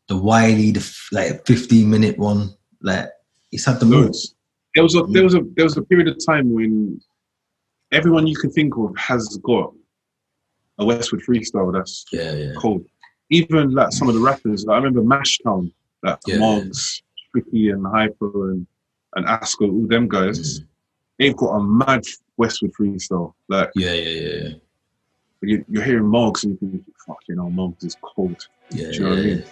the 0.06 0.16
Wiley 0.16 0.70
the 0.70 0.84
like 1.10 1.44
15 1.44 1.90
minute 1.90 2.16
one 2.18 2.54
like 2.82 3.08
he's 3.50 3.64
had 3.64 3.80
the 3.80 3.86
most. 3.86 4.35
There 4.76 4.82
was 4.84 4.94
a 4.94 5.02
there 5.08 5.24
was 5.24 5.34
a 5.34 5.40
there 5.56 5.64
was 5.64 5.76
a 5.78 5.82
period 5.82 6.06
of 6.08 6.18
time 6.24 6.52
when 6.52 7.00
everyone 7.92 8.26
you 8.26 8.36
can 8.36 8.50
think 8.50 8.76
of 8.76 8.94
has 8.98 9.38
got 9.42 9.72
a 10.78 10.84
Westwood 10.84 11.22
freestyle 11.26 11.72
that's 11.72 12.04
yeah 12.12 12.32
yeah 12.34 12.52
cold. 12.58 12.84
Even 13.30 13.70
like 13.70 13.90
some 13.90 14.08
of 14.08 14.14
the 14.14 14.20
rappers, 14.20 14.64
like, 14.66 14.74
I 14.74 14.78
remember 14.84 15.02
Mashtown, 15.02 15.72
like 16.02 16.18
Yeah, 16.26 16.36
Moggs, 16.38 17.02
Tricky 17.32 17.70
and 17.70 17.84
Hyper 17.86 18.50
and 18.52 18.66
and 19.16 19.24
Asco, 19.26 19.62
all 19.72 19.86
them 19.88 20.08
guys, 20.08 20.60
Mm. 20.60 20.66
they've 21.18 21.36
got 21.36 21.52
a 21.56 21.62
mad 21.62 22.02
Westwood 22.36 22.72
freestyle. 22.78 23.32
Like 23.48 23.70
yeah 23.74 23.94
yeah 23.94 24.20
yeah 24.42 24.48
you, 25.40 25.64
you're 25.70 25.84
hearing 25.84 26.04
Moggs 26.06 26.44
and 26.44 26.58
you 26.60 26.68
think, 26.68 26.84
fucking 27.06 27.36
hell, 27.36 27.48
Moggs 27.50 27.82
is 27.82 27.96
cold. 28.02 28.38
yeah 28.70 28.88
Do 28.90 28.94
you 28.94 29.00
know 29.00 29.08
what 29.08 29.18
I 29.18 29.22
yeah, 29.22 29.34
mean? 29.36 29.44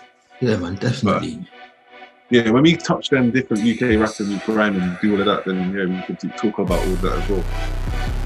yeah 0.43 0.57
man 0.57 0.75
definitely 0.75 1.47
Yeah, 2.35 2.51
when 2.51 2.65
we 2.65 2.75
touch 2.75 3.11
them 3.11 3.31
different 3.31 3.63
UK 3.63 3.97
rappers 4.01 4.19
and 4.19 4.41
grime 4.41 4.75
and 4.75 4.99
do 5.01 5.15
all 5.15 5.21
of 5.21 5.27
that, 5.27 5.45
then 5.45 5.73
yeah, 5.73 5.85
we 5.85 6.03
could 6.03 6.37
talk 6.37 6.59
about 6.59 6.81
all 6.81 6.97
that 6.97 7.13
as 7.13 7.29
well. 7.29 8.24